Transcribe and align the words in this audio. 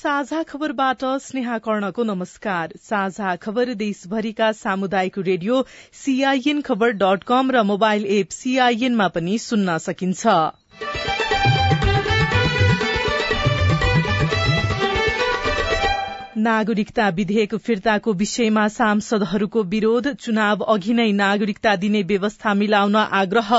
साझा 0.00 0.42
खबरबाट 0.42 1.04
स्नेहा 1.22 1.56
कर्णको 1.58 2.04
नमस्कार। 2.04 2.72
साझा 2.80 3.34
खबर 3.36 3.72
देशभरिका 3.74 4.50
सामुदायिक 4.52 5.18
रेडियो 5.18 5.58
सीआईएन 5.94 6.60
खबर 6.60 6.92
डट 7.02 7.24
कम 7.24 7.50
र 7.50 7.62
मोबाइल 7.62 8.06
एप 8.10 8.28
सीआईएनमा 8.30 9.08
पनि 9.08 9.36
सुन्न 9.38 9.76
सकिन्छ। 9.78 10.24
नागरिकता 16.38 17.08
विधेयक 17.10 17.54
फिर्ताको 17.60 18.12
विषयमा 18.14 18.66
सांसदहरूको 18.70 19.62
विरोध 19.68 20.12
चुनाव 20.16 20.66
अघि 20.70 20.92
नै 20.94 21.10
नागरिकता 21.12 21.76
दिने 21.76 22.02
व्यवस्था 22.08 22.54
मिलाउन 22.54 22.96
आग्रह। 22.96 23.54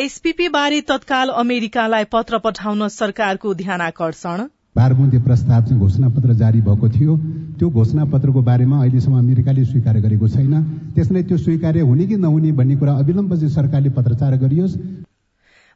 एसपीपी 0.00 0.48
बारे 0.50 0.80
तत्काल 0.88 1.38
अमेरिकालाई 1.38 2.04
पत्र 2.12 2.38
पठाउन 2.40 2.88
सरकारको 2.92 3.54
ध्यानाकर्षण। 3.54 4.48
बाह्रपन्थी 4.78 5.18
प्रस्ताव 5.26 5.64
चाहिँ 5.64 5.80
घोषणा 5.80 6.08
पत्र 6.14 6.34
जारी 6.40 6.60
भएको 6.62 6.88
थियो। 6.88 7.16
त्यो 7.58 7.68
घोषणा 7.70 8.04
पत्रको 8.12 8.42
बारेमा 8.42 8.78
अहिलेसम्म 8.78 9.18
अमेरिकाले 9.18 9.64
स्वीकार 9.64 9.98
गरेको 10.00 10.28
छैन। 10.28 10.54
त्यसलाई 10.94 11.22
त्यो 11.22 11.36
स्वीकार्य 11.38 11.80
हुने 11.82 12.06
कि 12.06 12.16
नहुने 12.16 12.52
भन्ने 12.54 12.76
कुरा 12.76 12.92
अविलम्ब 12.94 13.34
चाहिँ 13.34 13.54
सरकारले 13.54 13.90
पत्रचार 13.98 14.36
गरियोस्। 14.38 14.76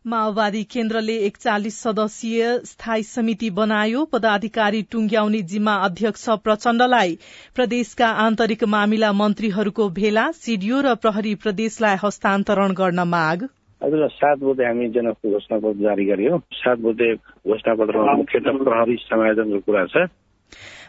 माओवादी 0.05 0.63
केन्द्रले 0.65 1.17
एकचालिस 1.27 1.77
सदस्यीय 1.79 2.47
स्थायी 2.67 3.03
समिति 3.03 3.51
बनायो। 3.51 4.05
पदाधिकारी 4.05 4.83
टुंग्याउने 4.93 5.43
जिम्मा 5.51 5.75
अध्यक्ष 5.85 6.29
प्रचण्डलाई 6.45 7.19
प्रदेशका 7.55 8.09
आन्तरिक 8.25 8.65
मामिला 8.67 9.13
मन्त्रीहरूको 9.13 9.89
भेला 9.99 10.31
सिडिओ 10.37 10.81
र 10.81 10.95
प्रहरी 10.97 11.35
प्रदेशलाई 11.43 11.97
हस्तान्तरण 12.03 12.73
गर्न 12.75 13.09
माग। 13.09 13.49
अघिल्लो 13.83 14.09
सात 14.09 14.39
बुधे 14.39 14.65
हामी 14.65 14.89
जनकको 14.89 15.31
घोषणा 15.31 15.59
पत्र 15.59 15.83
जारी 15.83 16.05
गर्यो। 16.05 16.39
सात 16.55 16.79
बुधे 16.79 17.15
घोषणा 17.15 17.75
पत्रमा 17.75 18.13
मुख्यतः 18.13 18.63
प्रहरी 18.65 18.97
समायोजनको 19.01 19.59
कुरा 19.67 19.85
छ। 19.87 20.07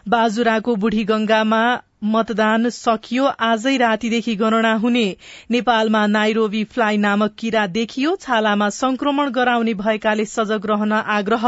बाजुराको 0.08 0.74
बुढी 0.76 1.04
गंगामा 1.04 1.62
मतदान 2.04 2.68
सकियो। 2.68 3.24
आजै 3.24 3.76
रातीदेखि 3.76 4.34
गणना 4.36 4.72
हुने। 4.74 5.04
नेपालमा 5.50 6.06
नाइरोबी 6.06 6.64
फ्लाई 6.64 6.96
नामक 6.96 7.34
किरा 7.38 7.66
देखियो। 7.66 8.16
छालामा 8.16 8.68
संक्रमण 8.78 9.30
गराउने 9.30 9.74
भएकाले 9.74 10.24
सजग 10.24 10.66
रहन 10.66 10.92
आग्रह। 10.92 11.46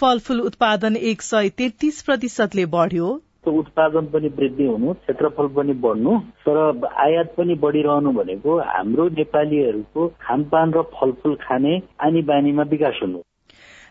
फलफूल 0.00 0.40
उत्पादन 0.40 0.96
एक 0.96 1.22
सय 1.22 1.48
तेत्तीस 1.48 2.02
प्रतिशतले 2.02 2.66
बढ़्यो। 2.66 3.08
उत्पादन 3.48 4.06
पनि 4.06 4.28
वृद्धि 4.28 4.66
हुनु 4.66 4.92
क्षेत्रफल 4.92 5.46
पनि 5.46 5.72
बढ्नु 5.72 6.18
तर 6.48 6.58
आयात 6.98 7.34
पनि 7.36 7.54
बढ़िरहनु 7.54 8.12
भनेको 8.12 8.58
हाम्रो 8.58 9.08
नेपालीहरूको 9.08 10.06
खानपान 10.22 10.72
र 10.72 10.82
फलफूल 10.94 11.34
खाने 11.34 11.82
आनी 12.00 12.22
बानीमा 12.22 12.62
विकास 12.62 13.00
हुनु। 13.02 13.18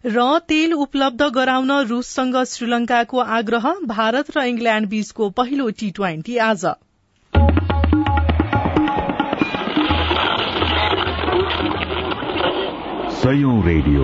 र 0.05 0.39
तेल 0.39 0.73
उपलब्ध 0.73 1.22
गराउन 1.36 1.71
रूससँग 1.71 2.43
श्रीलंकाको 2.43 3.20
आग्रह 3.20 3.70
भारत 3.87 4.37
र 4.37 4.43
इंग्ल्याण्ड 4.48 4.89
बीचको 4.89 5.30
पहिलो 5.30 5.70
टी 5.70 5.92
ट्वेन्टी 5.92 6.37
आज। 6.37 6.65
सयौं 13.17 13.64
रेडियो। 13.65 14.03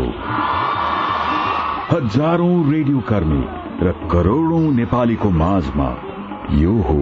हजारौं 1.91 2.71
रेडियो 2.71 2.99
कर्मी। 2.99 3.62
र 3.81 3.91
करोड़ौं 4.11 4.71
नेपालीको 4.71 5.29
माझमा 5.29 5.87
यो 6.53 6.73
हो 6.81 6.97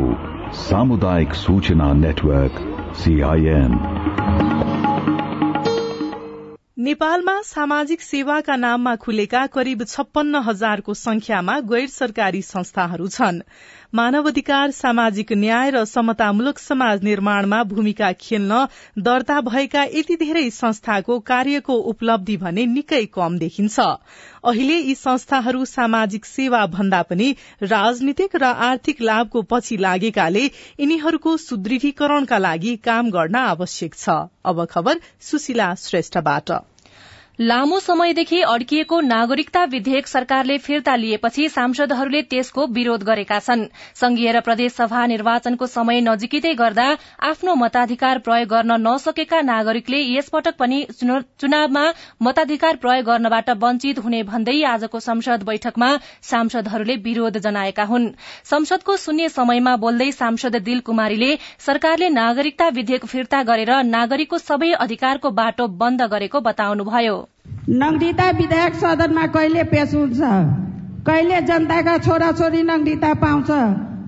सामुदायिक 0.54 1.34
सूचना 1.34 1.94
नेटवर्क 1.94 2.60
सीआईएन 2.96 3.74
नेपालमा 6.78 7.42
सामाजिक 7.42 8.02
सेवाका 8.02 8.56
नाममा 8.56 8.96
खुलेका 8.96 9.46
करिब 9.48 9.84
छप्पन्न 9.84 10.36
हजारको 10.36 10.94
संख्यामा 10.94 11.60
गैर 11.60 11.88
सरकारी 11.88 12.42
संस्थाहरू 12.42 13.08
छन्। 13.08 13.42
मानवाधिकार 13.94 14.72
सामाजिक 14.72 15.32
न्याय 15.34 15.70
र 15.72 15.84
समतामूलक 15.86 16.60
समाज 16.60 17.04
निर्माणमा 17.04 17.62
भूमिका 17.64 18.12
खेल्न 18.20 18.60
दर्ता 19.00 19.40
भएका 19.42 19.84
यति 19.84 20.16
धेरै 20.16 20.50
संस्थाको 20.50 21.20
कार्यको 21.20 21.76
उपलब्धि 21.92 22.38
भने 22.38 22.66
निकै 22.66 23.04
कम 23.14 23.38
देखिन्छ। 23.38 23.80
अहिले 23.80 24.78
यी 24.78 24.96
संस्थाहरू 24.96 25.66
सामाजिक 25.66 26.26
सेवा 26.26 26.66
भन्दा 26.72 27.02
पनि 27.04 27.30
राजनीतिक 27.66 28.36
र 28.36 28.56
आर्थिक 28.64 29.02
लाभको 29.02 29.42
पछि 29.52 29.78
लागेकाले 29.78 30.46
यिनीहरूको 30.46 31.38
सुदृढीकरणका 31.38 32.38
लागि 32.38 32.76
काम 32.84 33.12
गर्न 33.12 33.36
आवश्यक 33.36 33.96
छ। 33.96 34.22
अब 34.46 34.66
खबर 34.66 35.00
सुशीला 35.22 35.74
श्रेष्ठबाट। 35.78 36.52
लामो 37.42 37.80
समयदेखि 37.80 38.40
अड्किएको 38.44 39.00
नागरिकता 39.02 39.64
विधेयक 39.66 40.08
सरकारले 40.08 40.58
फिर्ता 40.58 40.96
लिएपछि 40.96 41.48
सांसदहरूले 41.50 42.22
त्यसको 42.24 42.66
विरोध 42.68 43.04
गरेका 43.04 43.40
छन्। 43.40 43.64
संघीय 43.96 44.32
र 44.32 44.40
प्रदेश 44.40 44.74
सभा 44.74 45.06
निर्वाचनको 45.06 45.68
समय 45.68 46.02
नजिकै 46.02 46.54
गर्दा 46.54 46.86
आफ्नो 47.22 47.56
मताधिकार 47.56 48.20
प्रयोग 48.20 48.50
गर्न 48.50 48.78
नसकेका 48.82 49.42
नागरिकले 49.42 50.02
यसपटक 50.10 50.58
पनि 50.60 50.84
चुनावमा 50.94 51.86
मताधिकार 52.22 52.76
प्रयोग 52.76 53.06
गर्नबाट 53.06 53.50
वञ्चित 53.58 54.00
हुने 54.00 54.22
भन्दै 54.26 54.62
आजको 54.68 55.00
संसद 55.00 55.44
बैठकमा 55.44 55.90
सांसदहरूले 56.30 56.96
विरोध 57.02 57.38
जनाएका 57.40 57.84
हुन्। 57.86 58.08
संसदको 58.46 58.98
शून्य 58.98 59.30
समयमा 59.32 59.76
बोल्दै 59.78 60.12
सांसद 60.12 60.62
दिल 60.62 60.80
कुमारीले 60.86 61.34
सरकारले 61.66 62.10
नागरिकता 62.12 62.70
विधेयक 62.78 63.06
फिर्ता 63.08 63.44
गरेर 63.44 63.76
नागरिकको 63.90 64.38
सबै 64.38 64.72
अधिकारको 64.80 65.36
बाटो 65.42 65.68
बन्द 65.84 66.10
गरेको 66.14 66.40
बताउनुभयो। 66.44 67.20
नगदिता 67.70 68.30
विधेयक 68.30 68.74
सदनमा 68.76 69.26
कहिले 69.28 69.64
पेश 69.64 69.94
हुन्छ? 69.94 70.20
कहिले 71.08 71.42
जनताका 71.42 71.98
छोराछोरी 71.98 72.64
नगदिता 72.64 73.14
पाउँछ? 73.14 73.50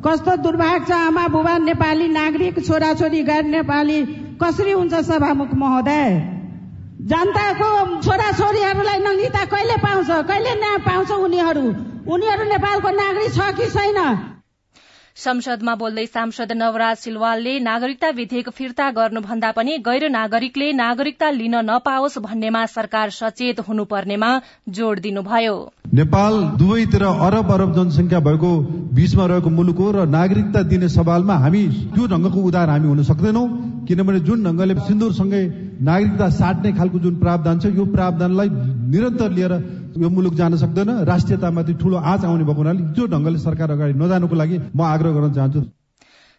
कस्तो 0.05 0.35
दुर्भाग्य 0.35 0.85
छ 0.85 0.91
आमा 0.91 1.27
बुबा 1.27 1.57
नेपाली 1.57 2.07
नागरिक 2.07 2.65
छोराछोरी 2.65 3.23
गैर 3.23 3.43
नेपाली? 3.43 3.99
कसरी 4.43 4.71
हुन्छ 4.71 4.93
सभामुख 4.93 5.53
महोदय? 5.53 6.09
जनताको 7.01 8.01
छोराछोरीहरूलाई 8.01 8.99
नगदिता 8.99 9.45
कहिले 9.45 9.77
पाउँछ? 9.77 10.09
कहिले 10.11 10.53
न्याय 10.59 10.77
पाउँछ 10.77 11.11
उनीहरू? 11.11 11.65
उनीहरू 12.13 12.43
नेपालको 12.43 12.89
नागरिक 12.89 13.31
छ 13.33 13.51
कि 13.57 13.67
छैन? 13.71 13.99
संसदमा 15.17 15.73
बोल्दै 15.75 16.05
सांसद 16.05 16.51
नवराज 16.51 16.97
सिलवालले 16.97 17.51
नागरिकता 17.61 18.09
विधेयक 18.11 18.49
फिर्ता 18.51 18.89
गर्नुभन्दा 18.91 19.51
पनि 19.53 19.77
गैर 19.85 20.09
नागरिकले 20.09 20.71
नागरिकता 20.73 21.29
लिन 21.31 21.55
नपाओस् 21.63 22.17
भन्नेमा 22.19 22.65
सरकार 22.67 23.09
सचेत 23.13 23.59
हुनुपर्नेमा 23.67 24.29
जोड़ 24.69 24.99
दिनुभयो। 24.99 25.53
नेपाल 25.93 26.33
दुवैतिर 26.57 27.03
अरब 27.03 27.51
अरब 27.51 27.75
जनसंख्या 27.75 28.19
भएको 28.27 28.51
बीचमा 28.97 29.25
रहेको 29.25 29.49
मुलुक 29.51 29.77
हो 29.77 29.91
र 29.91 30.05
नागरिकता 30.09 30.61
दिने 30.73 30.89
सवालमा 30.89 31.35
हामी 31.45 31.63
त्यो 31.93 32.07
ढंगको 32.07 32.39
उदाहरण 32.41 32.71
हामी 32.71 32.87
हुन 32.87 33.03
सक्दैनौ। 33.11 33.45
किनभने 33.87 34.19
जुन 34.25 34.43
ढंगले 34.43 34.79
सिन्दुरसँगै 34.81 35.43
नागरिकता 35.83 36.29
साट्ने 36.41 36.71
खालको 36.73 36.99
जुन 37.05 37.15
प्रावधान 37.21 37.59
छ 37.59 37.75
यो 37.77 37.85
प्रावधानलाई 37.93 38.49
निरन्तर 38.89 39.31
लिएर 39.37 39.53
यो 39.95 40.09
मुलुक 40.09 40.33
जान 40.35 40.57
सक्दैन। 40.57 40.89
राष्ट्रियतामाथि 41.05 41.73
ठूलो 41.75 41.97
आँच 41.97 42.25
आउने 42.25 42.43
भएको 42.43 42.59
हुनाले 42.59 42.83
जो 42.93 43.07
ढंगले 43.07 43.39
सरकार 43.39 43.71
अगाडि 43.71 43.93
नजानुको 43.99 44.35
लागि 44.35 44.59
म 44.75 44.81
आग्रह 44.83 45.11
गर्न 45.13 45.33
चाहन्छु। 45.33 45.61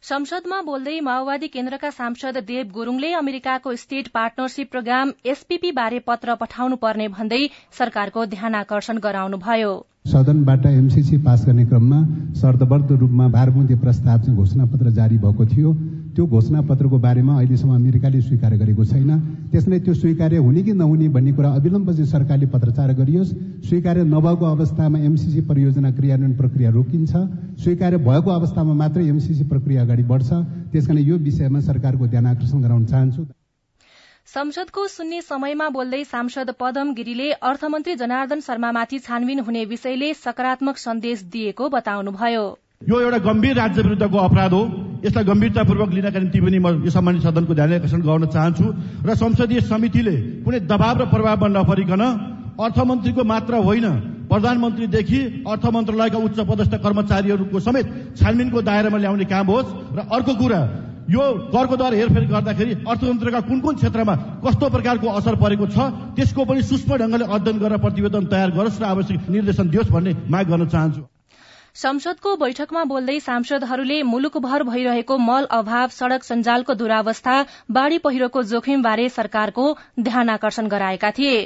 संसदमा 0.05 0.61
बोल्दै 0.62 1.01
माओवादी 1.01 1.49
केन्द्रका 1.49 1.91
सांसद 1.93 2.39
देव 2.45 2.73
गुरूङले 2.73 3.12
अमेरिकाको 3.15 3.75
स्टेट 3.77 4.09
पार्टनरशिप 4.11 4.71
प्रोग्राम 4.71 5.12
एसपीपी 5.27 5.71
बारे 5.73 5.99
पत्र 6.09 6.35
पठाउनु 6.37 6.77
पर्ने 6.83 7.09
भन्दै 7.11 7.43
सरकारको 7.79 8.27
ध्यानाकर्षण 8.35 8.99
गराउनुभयो। 9.01 9.73
सदनबाट 10.05 10.67
एमसिसी 10.67 11.17
पास 11.19 11.45
गर्ने 11.47 11.65
क्रममा 11.65 11.99
शर्तबद्ध 12.37 12.93
रूपमा 12.93 13.29
भारमुद्य 13.29 13.75
प्रस्ताव 13.77 14.19
चाहिँ 14.21 14.37
घोषणापत्र 14.37 14.91
जारी 14.91 15.17
भएको 15.19 15.47
थियो। 15.47 15.73
त्यो 16.15 16.27
घोषणापत्रको 16.27 16.99
बारेमा 16.99 17.35
अहिलेसम्म 17.35 17.75
अमेरिकाले 17.75 18.21
स्वीकार 18.21 18.56
गरेको 18.56 18.85
छैन। 18.85 19.11
त्यसलाई 19.51 19.81
त्यो 19.81 19.95
स्वीकार्य 19.95 20.37
हुने 20.37 20.62
कि 20.62 20.73
नहुने 20.73 21.09
भन्ने 21.09 21.33
कुरा 21.33 21.51
अविलम्ब 21.51 21.91
चाहिँ 21.91 22.06
सरकारले 22.06 22.47
पत्रचार 22.47 22.93
गरियोस्। 22.95 23.33
स्वीकार्य 23.67 24.05
नभएको 24.05 24.45
अवस्थामा 24.47 24.99
एमसिसी 25.01 25.41
परियोजना 25.41 25.91
क्रियान्वयन 25.91 26.35
प्रक्रिया 26.37 26.71
रोकिन्छ। 26.71 27.12
स्वीकार्य 27.65 27.97
भएको 27.99 28.31
अवस्थामा 28.31 28.75
मात्रै 28.75 29.07
एमसिसी 29.09 29.45
प्रक्रिया 29.45 29.83
अगाडि 29.83 30.03
बढ्छ। 30.05 30.31
त्यसकारण 30.73 31.00
यो 31.00 31.17
विषयमा 31.19 31.61
सरकारको 31.61 32.07
ध्यान 32.07 32.27
आकर्षण 32.27 32.61
गराउन 32.62 32.85
चाहन्छु। 32.87 33.23
संसदको 34.29 34.87
शून्य 34.88 35.21
समयमा 35.21 35.69
बोल्दै 35.69 36.03
सांसद 36.05 36.50
पदम 36.61 36.93
गिरीले 36.93 37.31
अर्थमन्त्री 37.44 37.94
जनार्दन 37.94 38.41
शर्मामाथि 38.41 38.99
छानबिन 38.99 39.41
हुने 39.41 39.65
विषयले 39.65 40.12
सकारात्मक 40.17 40.76
सन्देश 40.79 41.23
दिएको 41.32 41.69
बताउनुभयो। 41.69 42.44
यो 42.88 43.00
एउटा 43.00 43.19
गम्भीर 43.26 43.55
राज्य 43.55 43.82
विरुद्धको 43.82 44.19
अपराध 44.19 44.53
हो। 44.53 44.62
यसलाई 45.05 45.25
गम्भीरतापूर्वक 45.25 45.91
लिनका 45.91 46.19
निम्ति 46.19 46.41
पनि 46.41 46.59
म 46.59 46.67
यो 46.85 46.91
सम्बन्धित 46.91 47.23
सदनको 47.23 47.55
ध्यान 47.55 47.73
आकर्षण 47.75 48.00
गर्न 48.00 48.26
चाहन्छु 48.32 48.67
र 49.05 49.15
संसदीय 49.15 49.61
समितिले 49.69 50.17
कुनै 50.41 50.61
दबाव 50.73 50.97
र 51.03 51.06
प्रभावमा 51.12 51.49
नपरिकन 51.55 52.03
अर्थमन्त्रीको 52.59 53.25
मात्र 53.25 53.61
होइन 53.61 53.87
प्रधानमन्त्रीदेखि 54.32 55.21
अर्थ 55.53 55.65
मन्त्रालयका 55.76 56.19
उच्च 56.26 56.38
पदस्थ 56.49 56.75
कर्मचारीहरूको 56.81 57.61
समेत 57.61 57.87
छानबिनको 58.17 58.59
दायरामा 58.62 58.99
ल्याउने 59.05 59.26
काम 59.29 59.47
होस् 59.53 59.71
र 59.94 60.09
अर्को 60.11 60.35
कुरा 60.41 60.61
यो 61.11 61.25
करको 61.53 61.77
दर 61.77 61.95
हेरफेर 61.95 62.25
गर्दाखेरि 62.29 62.75
अर्थतन्त्रका 62.83 63.41
कुन 63.49 63.61
कुन 63.61 63.75
क्षेत्रमा 63.77 64.15
कस्तो 64.45 64.69
प्रकारको 64.71 65.09
असर 65.19 65.35
परेको 65.41 65.67
छ 65.69 65.89
त्यसको 66.17 66.45
पनि 66.45 66.62
सूक्ष्म 66.65 66.97
ढङ्गले 66.97 67.25
अध्ययन 67.29 67.59
गरेर 67.59 67.79
प्रतिवेदन 67.79 68.25
तयार 68.27 68.51
गरोस् 68.53 68.81
र 68.81 68.85
आवश्यक 68.87 69.29
निर्देशन 69.31 69.69
दियोस् 69.69 69.91
भन्ने 69.91 70.15
माग 70.29 70.49
गर्न 70.49 70.69
चाहन्छु। 70.69 71.03
संसदको 71.77 72.37
बैठकमा 72.37 72.85
बोल्दै 72.91 73.19
सांसदहरूले 73.21 74.03
मुलुकभर 74.05 74.62
भइरहेको 74.65 75.19
मल 75.21 75.45
अभाव 75.53 75.89
सड़क 75.91 76.23
सञ्जालको 76.25 76.75
दुरावस्था 76.75 77.37
बाढ़ी 77.71 77.99
पहिरोको 78.00 78.43
जोखिमबारे 78.50 79.09
सरकारको 79.11 79.67
ध्यान 80.00 80.29
आकर्षण 80.31 80.69
गराएका 80.69 81.11
थिए। 81.11 81.37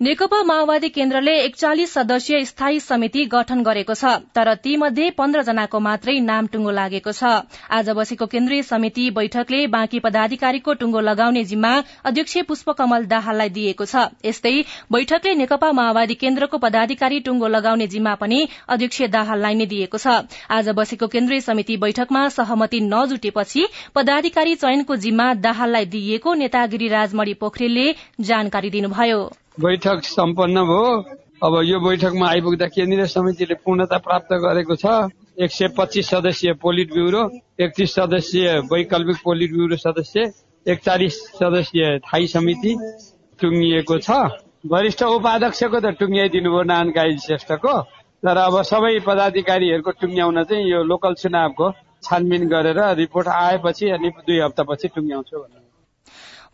नेकपा 0.00 0.42
माओवादी 0.42 0.88
केन्द्रले 0.88 1.32
एकचालिस 1.38 1.92
सदस्यीय 1.94 2.44
स्थायी 2.44 2.78
समिति 2.80 3.24
गठन 3.32 3.62
गरेको 3.62 3.94
छ 3.94 4.12
तर 4.36 4.50
तीमध्ये 4.64 5.08
पन्ध्र 5.16 5.42
जनाको 5.48 5.80
मात्रै 5.86 6.14
नाम 6.20 6.46
टुङ्गो 6.52 6.70
लागेको 6.70 7.12
छ। 7.12 7.32
आज 7.70 7.90
बसेको 7.98 8.26
केन्द्रीय 8.26 8.62
समिति 8.62 9.04
बैठकले 9.18 9.66
बाँकी 9.74 10.00
पदाधिकारीको 10.00 10.74
टुङ्गो 10.80 11.00
लगाउने 11.00 11.42
जिम्मा 11.50 11.72
अध्यक्ष 12.12 12.36
पुष्पकमल 12.48 13.04
दाहाललाई 13.12 13.52
दिएको 13.58 13.84
छ। 13.84 14.06
यस्तै 14.24 14.54
बैठकले 14.88 15.34
नेकपा 15.34 15.70
माओवादी 15.80 16.14
केन्द्रको 16.24 16.62
पदाधिकारी 16.64 17.20
टुङ्गो 17.28 17.52
लगाउने 17.56 17.86
जिम्मा 17.96 18.14
पनि 18.24 18.40
अध्यक्ष 18.68 19.02
दाहाललाई 19.18 19.60
नै 19.60 19.66
दिएको 19.74 19.98
छ। 19.98 20.16
आज 20.50 20.72
बसेको 20.80 21.10
केन्द्रीय 21.16 21.44
समिति 21.48 21.76
बैठकमा 21.84 22.24
सहमति 22.38 22.80
नजुटेपछि 22.88 23.68
पदाधिकारी 23.94 24.56
चयनको 24.64 24.96
जिम्मा 25.04 25.28
दाहाललाई 25.44 25.92
दिइएको 25.92 26.34
नेता 26.46 26.66
गिरिराज 26.72 27.36
पोखरेलले 27.44 27.86
जानकारी 28.32 28.70
दिनुभयो। 28.70 29.22
बैठक 29.62 30.04
सम्पन्न 30.04 30.62
भयो। 30.64 30.90
अब 31.42 31.54
यो 31.64 31.78
बैठकमा 31.80 32.26
आइपुग्दा 32.28 32.66
केन्द्रीय 32.74 33.06
समितिले 33.06 33.54
पूर्णता 33.64 33.98
प्राप्त 34.06 34.32
गरेको 34.44 34.76
छ। 34.76 34.86
एक 35.38 35.50
सय 35.50 35.68
पच्चिस 35.76 36.08
सदस्यीय 36.10 36.52
पोलिट 36.62 36.92
ब्युरो 36.92 37.22
एकतिस 37.64 37.94
सदस्यीय 37.94 38.48
वैकल्पिक 38.72 39.18
पोलिट 39.24 39.50
ब्युरो 39.52 39.76
सदस्य 39.76 40.30
एकचालिस 40.66 41.14
सदस्यीय 41.38 41.98
थाई 42.06 42.26
समिति 42.34 42.72
टुङ्गिएको 43.38 43.98
छ। 43.98 44.10
वरिष्ठ 44.68 45.02
उपाध्यक्षको 45.02 45.80
त 45.80 45.96
टुङ्ग्याइदिनु 46.00 46.50
भयो 46.50 46.62
नानकाई 46.68 47.16
श्रेष्ठको 47.18 47.74
तर 48.22 48.36
अब 48.38 48.60
सबै 48.70 48.98
पदाधिकारीहरूको 49.06 49.90
टुङ्ग्याउन 50.00 50.42
चाहिँ 50.44 50.68
यो 50.70 50.82
लोकल 50.84 51.14
चुनावको 51.22 51.70
छानबिन 52.04 52.48
गरेर 52.48 52.80
रिपोर्ट 52.96 53.28
आएपछि 53.36 53.88
अनि 53.96 54.08
दुई 54.20 54.38
हप्तापछि 54.40 54.88
टुङ्ग्याउँछु 54.94 55.36
भन्नु 55.38 55.59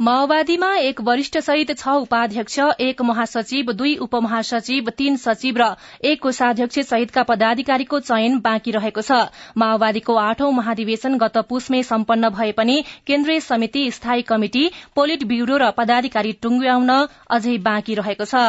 माओवादीमा 0.01 0.69
एक 0.79 1.01
वरिष्ठ 1.01 1.39
सहित 1.39 1.71
छ 1.79 1.89
उपाध्यक्ष 1.99 2.59
एक 2.81 3.01
महासचिव 3.03 3.71
दुई 3.73 3.95
उपमहासचिव 4.07 4.91
तीन 4.99 5.17
सचिव 5.17 5.57
र 5.59 5.69
एक 6.11 6.21
कोषाध्यक्ष 6.23 6.79
सहितका 6.81 7.23
पदाधिकारीको 7.31 8.01
चयन 8.01 8.39
बाँकी 8.45 8.71
रहेको 8.77 9.01
छ। 9.01 9.23
माओवादीको 9.57 10.17
आठौं 10.25 10.53
महाधिवेशन 10.53 11.17
गत 11.19 11.39
पुसमै 11.49 11.83
सम्पन्न 11.83 12.29
भए 12.37 12.53
पनि 12.53 12.77
केन्द्रीय 13.07 13.41
समिति 13.41 13.91
स्थायी 13.91 14.23
कमिटि 14.29 14.69
पोलिट 14.95 15.25
ब्यूरो 15.33 15.57
र 15.57 15.71
पदाधिकारी 15.73 16.33
टुंग्याउन 16.43 16.97
अझै 17.31 17.59
बाँकी 17.65 17.95
रहेको 17.95 18.25
छ। 18.27 18.47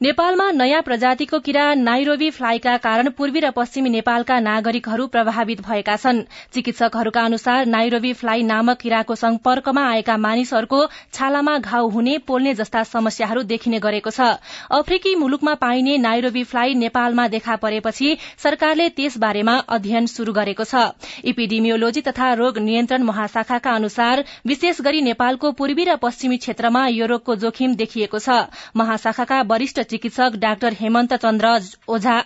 नेपालमा 0.00 0.50
नयाँ 0.52 0.80
प्रजातिको 0.82 1.38
किरा 1.40 1.62
नाइरोबी 1.74 2.28
फ्लाईका 2.30 2.76
कारण 2.78 3.08
पूर्वी 3.10 3.40
र 3.40 3.50
पश्चिमी 3.50 3.90
नेपालका 3.90 4.38
नागरिकहरू 4.40 5.06
प्रभावित 5.08 5.60
भएका 5.60 5.94
छन्। 5.96 6.20
चिकित्सकहरूका 6.52 7.22
अनुसार 7.22 7.66
नाइरोबी 7.66 8.12
फ्लाई 8.12 8.42
नामक 8.44 8.76
किराको 8.78 9.14
सम्पर्कमा 9.16 9.84
आएका 9.90 10.16
मानिसहरूको 10.16 10.80
छालामा 11.12 11.56
घाउ 11.60 11.88
हुने 11.88 12.18
पोल्ने 12.20 12.54
जस्ता 12.54 12.82
समस्याहरू 12.84 13.42
देखिने 13.44 13.78
गरेको 13.80 14.10
छ। 14.10 14.36
अफ्रिकी 14.70 15.14
मुलुकमा 15.16 15.54
पाइने 15.56 15.96
नाइरोबी 15.98 16.44
फ्लाई 16.44 16.74
नेपालमा 16.76 17.26
देखा 17.28 17.56
परेपछि 17.56 18.16
सरकारले 18.36 18.88
त्यस 18.90 19.18
बारेमा 19.18 19.56
अध्ययन 19.70 20.06
शुरू 20.08 20.32
गरेको 20.34 20.64
छ। 20.66 20.92
इपिडिमियोलोजी 21.24 22.00
तथा 22.02 22.32
रोग 22.34 22.58
नियन्त्रण 22.60 23.08
महाशाखाका 23.08 23.72
अनुसार 23.72 24.24
विशेष 24.44 24.80
गरी 24.82 25.00
नेपालको 25.08 25.52
पूर्वी 25.54 25.84
र 25.86 25.96
पश्चिमी 26.04 26.36
क्षेत्रमा 26.36 26.86
यो 26.90 27.06
रोगको 27.08 27.40
जोखिम 27.40 27.74
देखिएको 27.76 28.18
छ। 28.20 28.44
महाशाखाका 28.76 29.42
वरिष्ठ 29.48 29.84
चिकित्सक 29.90 30.36
डाक्टर 30.38 30.78
हेमन्त 30.80 31.14
चन्द्र 31.24 31.56
ओझा 31.88 32.16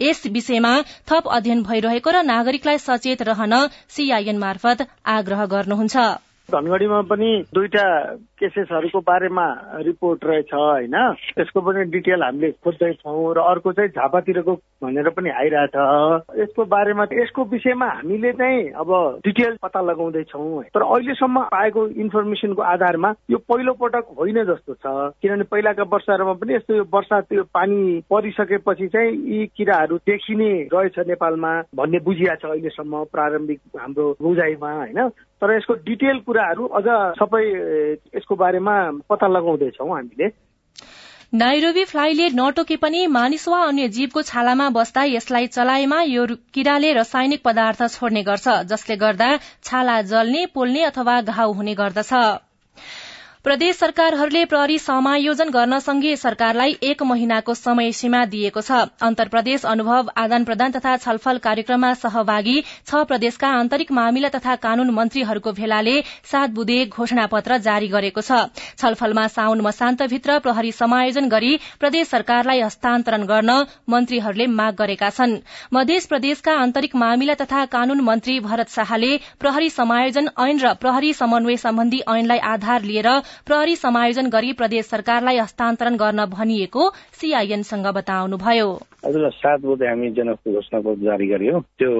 यस 0.00 0.26
विषयमा 0.32 0.72
थप 1.08 1.28
अध्ययन 1.36 1.62
भइरहेको 1.64 2.10
र 2.10 2.22
नागरिकलाई 2.24 2.78
सचेत 2.80 3.22
रहन 3.28 3.54
सीआईएन 3.96 4.38
मार्फत 4.38 4.88
आग्रह 5.14 5.46
गर्नुहुन्छ। 5.52 6.10
धनगढ़ीमा 6.50 7.00
पनि 7.10 7.30
दुईटा 7.54 7.86
केसेसहरूको 8.40 9.00
बारेमा 9.00 9.46
रिपोर्ट 9.86 10.24
रहेछ 10.24 10.52
होइन? 10.54 10.96
त्यसको 11.36 11.60
पनि 11.60 11.84
डिटेल 11.90 12.22
हामीले 12.22 12.50
खोज्दैछौँ 12.64 13.34
र 13.34 13.38
अर्को 13.40 13.72
चाहिँ 13.72 13.90
झापातिरको 13.90 14.54
भनेर 14.82 15.08
पनि 15.16 15.30
आइरहेछ। 15.30 15.76
यसको 16.40 16.64
बारेमा 16.64 17.04
यसको 17.12 17.44
विषयमा 17.44 17.86
हामीले 17.86 18.32
चाहिँ 18.32 18.70
अब 18.80 18.90
डिटेल 19.24 19.56
पत्ता 19.62 19.80
लगाउँदैछौँ। 19.80 20.62
तर 20.74 20.82
अहिलेसम्म 20.82 21.42
पाएको 21.52 21.86
इन्फर्मेसनको 22.04 22.62
आधारमा 22.62 23.12
यो 23.30 23.38
पहिलो 23.48 23.72
पटक 23.72 24.14
होइन 24.18 24.44
जस्तो 24.44 24.74
छ। 24.74 25.12
किनभने 25.22 25.44
पहिलाका 25.44 25.82
वर्षहरूमा 25.82 26.32
पनि 26.32 26.54
यस्तो 26.54 26.74
यो 26.74 26.84
वर्षा 26.94 27.20
त्यो 27.20 27.42
पानी 27.54 28.00
परिसकेपछि 28.10 28.88
चाहिँ 28.88 29.12
यी 29.12 29.46
किराहरू 29.56 29.96
देखिने 29.96 30.50
रहेछ 30.74 30.98
नेपालमा 31.08 31.52
भन्ने 31.76 31.98
बुझिया 31.98 32.34
छ 32.34 32.44
अहिलेसम्म 32.44 33.04
प्रारम्भिक 33.12 33.60
हाम्रो 33.80 34.16
बुझाइमा 34.22 34.72
होइन? 34.72 35.08
तर 35.40 35.56
यसको 35.56 35.74
डिटेल 35.74 36.18
कुराहरू 36.40 36.66
अझ 36.78 36.88
सबै 37.20 37.44
यसको 38.16 38.34
बारेमा 38.36 38.74
पत्ता 39.08 39.26
लगाउँदैछौँ 39.28 39.88
हामीले। 39.88 40.28
नाइरोबी 41.32 41.84
फ्लाईले 41.84 42.28
नटोके 42.34 42.76
पनि 42.76 43.06
मानिस 43.06 43.46
वा 43.48 43.58
अन्य 43.64 43.88
जीवको 43.88 44.22
छालामा 44.22 44.68
बस्दा 44.70 45.02
यसलाई 45.04 45.46
चलाएमा 45.46 46.00
यो 46.02 46.26
किराले 46.54 46.92
रासायनिक 46.92 47.42
पदार्थ 47.44 47.82
छोड्ने 47.88 48.22
गर्छ 48.24 48.48
जसले 48.66 48.96
गर्दा 48.96 49.28
छाला 49.64 50.00
जल्ने 50.10 50.46
पोल्ने 50.54 50.82
अथवा 50.84 51.20
घाउ 51.22 51.52
हुने 51.52 51.74
गर्दछ। 51.74 52.12
प्रदेश 53.44 53.76
सरकारहरूले 53.76 54.44
प्रहरी 54.44 54.76
समायोजन 54.78 55.50
गर्न 55.50 55.78
संघीय 55.80 56.16
सरकारलाई 56.16 56.74
एक 56.84 57.02
महिनाको 57.02 57.52
समय 57.54 57.90
सीमा 57.92 58.24
दिएको 58.32 58.60
छ। 58.60 58.80
अन्तर 59.00 59.28
प्रदेश 59.28 59.62
अनुभव 59.66 60.10
आदान 60.14 60.44
प्रदान 60.44 60.72
तथा 60.72 60.96
छलफल 60.96 61.38
कार्यक्रममा 61.46 61.92
सहभागी 61.96 62.56
छ 62.62 63.00
प्रदेशका 63.08 63.48
आन्तरिक 63.60 63.92
मामिला 63.92 64.28
तथा 64.34 64.56
कानून 64.56 64.90
मन्त्रीहरूको 64.92 65.52
भेलाले 65.52 65.94
सात 66.32 66.50
बुधे 66.50 66.76
घोषणा 66.88 67.24
पत्र 67.32 67.58
जारी 67.60 67.88
गरेको 67.88 68.20
छ। 68.20 68.42
छलफलमा 68.76 69.26
साउन 69.30 69.60
मसान्तभित्र 69.62 70.38
प्रहरी 70.40 70.72
समायोजन 70.74 71.28
गरी 71.28 71.56
प्रदेश 71.80 72.08
सरकारलाई 72.10 72.60
हस्तान्तरण 72.60 73.24
गर्न 73.24 73.56
मन्त्रीहरूले 73.88 74.46
माग 74.58 74.76
गरेका 74.82 75.10
छन्। 75.12 75.34
मध्य 75.72 75.98
प्रदेशका 76.10 76.58
आन्तरिक 76.58 76.96
मामिला 76.96 77.38
तथा 77.40 77.64
कानून 77.72 78.04
मन्त्री 78.10 78.38
भरत 78.42 78.76
शाहले 78.76 79.16
प्रहरी 79.40 79.70
समायोजन 79.72 80.30
ऐन 80.46 80.62
र 80.66 80.76
प्रहरी 80.76 81.16
समन्वय 81.16 81.56
सम्बन्धी 81.64 82.04
ऐनलाई 82.10 82.46
आधार 82.52 82.88
लिएर 82.92 83.12
प्रहरी 83.46 83.76
समायोजन 83.76 84.28
गरी 84.30 84.52
प्रदेश 84.52 84.86
सरकारलाई 84.86 85.38
हस्तान्तरण 85.38 85.96
गर्न 85.96 86.24
भनिएको 86.30 86.90
सीआईएनसँग 87.20 87.86
बताउनुभयो। 87.94 88.70
हजुर 89.04 89.30
सात 89.32 89.60
बुधे 89.60 89.86
हामी 89.86 90.08
जनकको 90.12 90.52
घोषणापत्र 90.52 91.04
जारी 91.04 91.26
गर्यो। 91.26 91.58
त्यो 91.80 91.90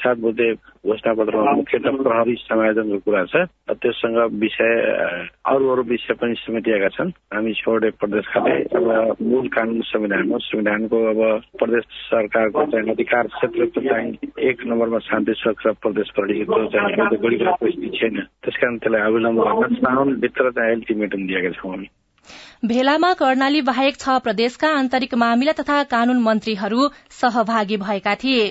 सात 0.00 0.16
बुधे 0.16 0.48
घोषणापत्रमा 0.88 1.52
मुख्यतः 1.60 1.96
प्रहरी 2.02 2.34
समायोजनको 2.40 2.98
कुरा 3.04 3.24
छ। 3.32 3.36
त्यससँग 3.68 4.16
विषय 4.40 4.72
अरू 5.52 5.68
अरू 5.72 5.82
विषय 5.92 6.14
पनि 6.16 6.34
समेटिएका 6.40 6.88
छन्। 6.96 7.10
हामी 7.34 7.52
छोडे 7.60 7.90
प्रदेश 8.00 8.24
खाले 8.32 8.56
अब 8.76 9.16
मूल 9.20 9.48
कानून 9.52 9.80
संविधान 9.92 10.32
हो 10.32 10.38
संविधानको 10.38 10.96
अब 11.12 11.20
प्रदेश 11.60 11.84
सरकारको 12.08 12.64
चाहिँ 12.72 12.90
अधिकार 12.96 13.26
क्षेत्रको 13.36 13.80
चाहिँ 13.88 14.32
एक 14.48 14.64
नम्बरमा 14.66 14.98
शान्ति 15.10 15.32
सुरक्षा 15.36 15.70
प्रदेश 15.84 16.10
प्रहरी 16.16 16.44
चाहिँ 16.72 17.18
बढी 17.20 17.38
स्थिति 17.44 17.88
छैन। 17.98 18.16
त्यस 18.40 18.56
कारण 18.56 18.76
त्यसलाई 18.78 19.02
अविलम्ब 19.12 19.44
गर्न 19.44 20.50
चाहिँ 20.50 20.72
अल्टिमेटम 20.72 21.26
दिएका 21.26 21.50
छौँ 21.60 21.70
हामी। 21.70 21.88
भेलामा 22.64 23.12
कर्णाली 23.12 23.60
बाहेक 23.60 23.98
छ 24.00 24.18
प्रदेशका 24.22 24.68
आन्तरिक 24.68 25.14
मामिला 25.14 25.52
तथा 25.52 25.82
कानून 25.82 26.20
मन्त्रीहरू 26.20 26.88
सहभागी 27.20 27.76
भएका 27.76 28.14
थिए। 28.14 28.46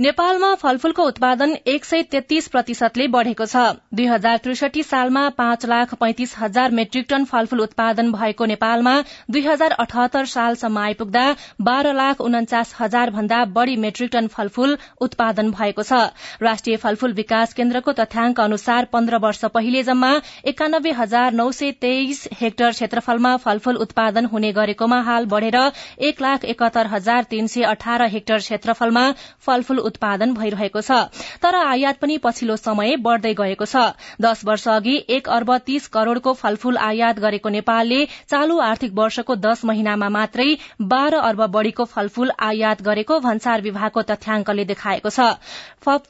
नेपालमा 0.00 0.54
फलफूलको 0.54 1.02
उत्पादन 1.06 1.54
एक 1.66 1.84
सय 1.84 2.02
तेत्तीस 2.12 2.48
प्रतिशतले 2.48 3.06
बढ़ेको 3.08 3.44
छ। 3.46 3.60
दुई 3.94 4.06
हजार 4.06 4.38
त्रिसठी 4.44 4.82
सालमा 4.82 5.20
पाँच 5.36 5.66
लाख 5.66 5.92
पैंतिस 5.94 6.32
हजार 6.38 6.70
मेट्रिक 6.70 7.06
टन 7.10 7.24
फलफूल 7.24 7.60
उत्पादन 7.60 8.10
भएको 8.12 8.44
नेपालमा 8.44 8.94
दुई 9.30 9.42
हजार 9.42 9.72
अठहत्तर 9.84 10.24
सालसम्म 10.26 10.78
आइपुग्दा 10.78 11.22
बाह्र 11.60 11.92
लाख 11.94 12.20
उन्चास 12.20 12.74
हजार 12.80 13.10
भन्दा 13.10 13.44
बढ़ी 13.52 13.76
मेट्रिक 13.84 14.10
टन 14.12 14.26
फलफूल 14.34 14.76
उत्पादन 15.00 15.50
भएको 15.52 15.82
छ। 15.84 16.00
राष्ट्रिय 16.42 16.76
फलफूल 16.76 17.12
विकास 17.12 17.54
केन्द्रको 17.54 17.92
तथ्याङ्क 17.94 18.40
अनुसार 18.40 18.90
पन्ध्र 18.92 19.22
वर्ष 19.26 19.44
पहिले 19.54 19.82
जम्मा 19.84 20.12
एकानब्बे 20.46 20.96
हजार 20.98 21.38
नौ 21.42 21.48
सय 21.52 21.72
तेइस 21.86 22.24
हेक्टर 22.40 22.70
क्षेत्रफलमा 22.72 23.36
फलफूल 23.46 23.80
उत्पादन 23.86 24.26
हुने 24.34 24.52
गरेकोमा 24.58 25.00
हाल 25.12 25.30
बढ़ेर 25.36 25.62
एक 26.10 26.28
लाख 26.28 26.50
एकहत्तर 26.56 26.92
हजार 26.96 27.32
तीन 27.32 27.54
सय 27.56 27.70
अठार 27.72 28.06
हेक्टर 28.18 28.44
क्षेत्रफलमा 28.44 29.08
फलफूल 29.46 29.82
उत्पादन 29.84 30.34
भइरहेको 30.34 30.80
छ। 30.80 30.98
तर 31.42 31.54
आयात 31.56 31.98
पनि 32.00 32.18
पछिल्लो 32.18 32.56
समय 32.58 32.96
बढ़दै 32.98 33.34
गएको 33.34 33.66
छ। 33.66 33.84
दश 34.20 34.44
वर्ष 34.44 34.66
अघि 34.70 34.96
एक 35.10 35.28
अर्ब 35.30 35.56
तीस 35.66 35.86
करोड़को 35.88 36.32
फलफूल 36.34 36.76
आयात 36.82 37.18
गरेको 37.20 37.48
नेपालले 37.50 38.00
चालू 38.28 38.58
आर्थिक 38.62 38.92
वर्षको 38.94 39.36
दश 39.38 39.64
महिनामा 39.64 40.08
मात्रै 40.10 40.48
बाह्र 40.84 41.22
अर्ब 41.24 41.46
बढ़ीको 41.48 41.84
फलफूल 41.86 42.32
आयात 42.42 42.82
गरेको 42.82 43.20
भन्सार 43.20 43.60
विभागको 43.62 44.02
तथ्याङ्कले 44.04 44.64
देखाएको 44.64 45.10
छ। 45.10 45.30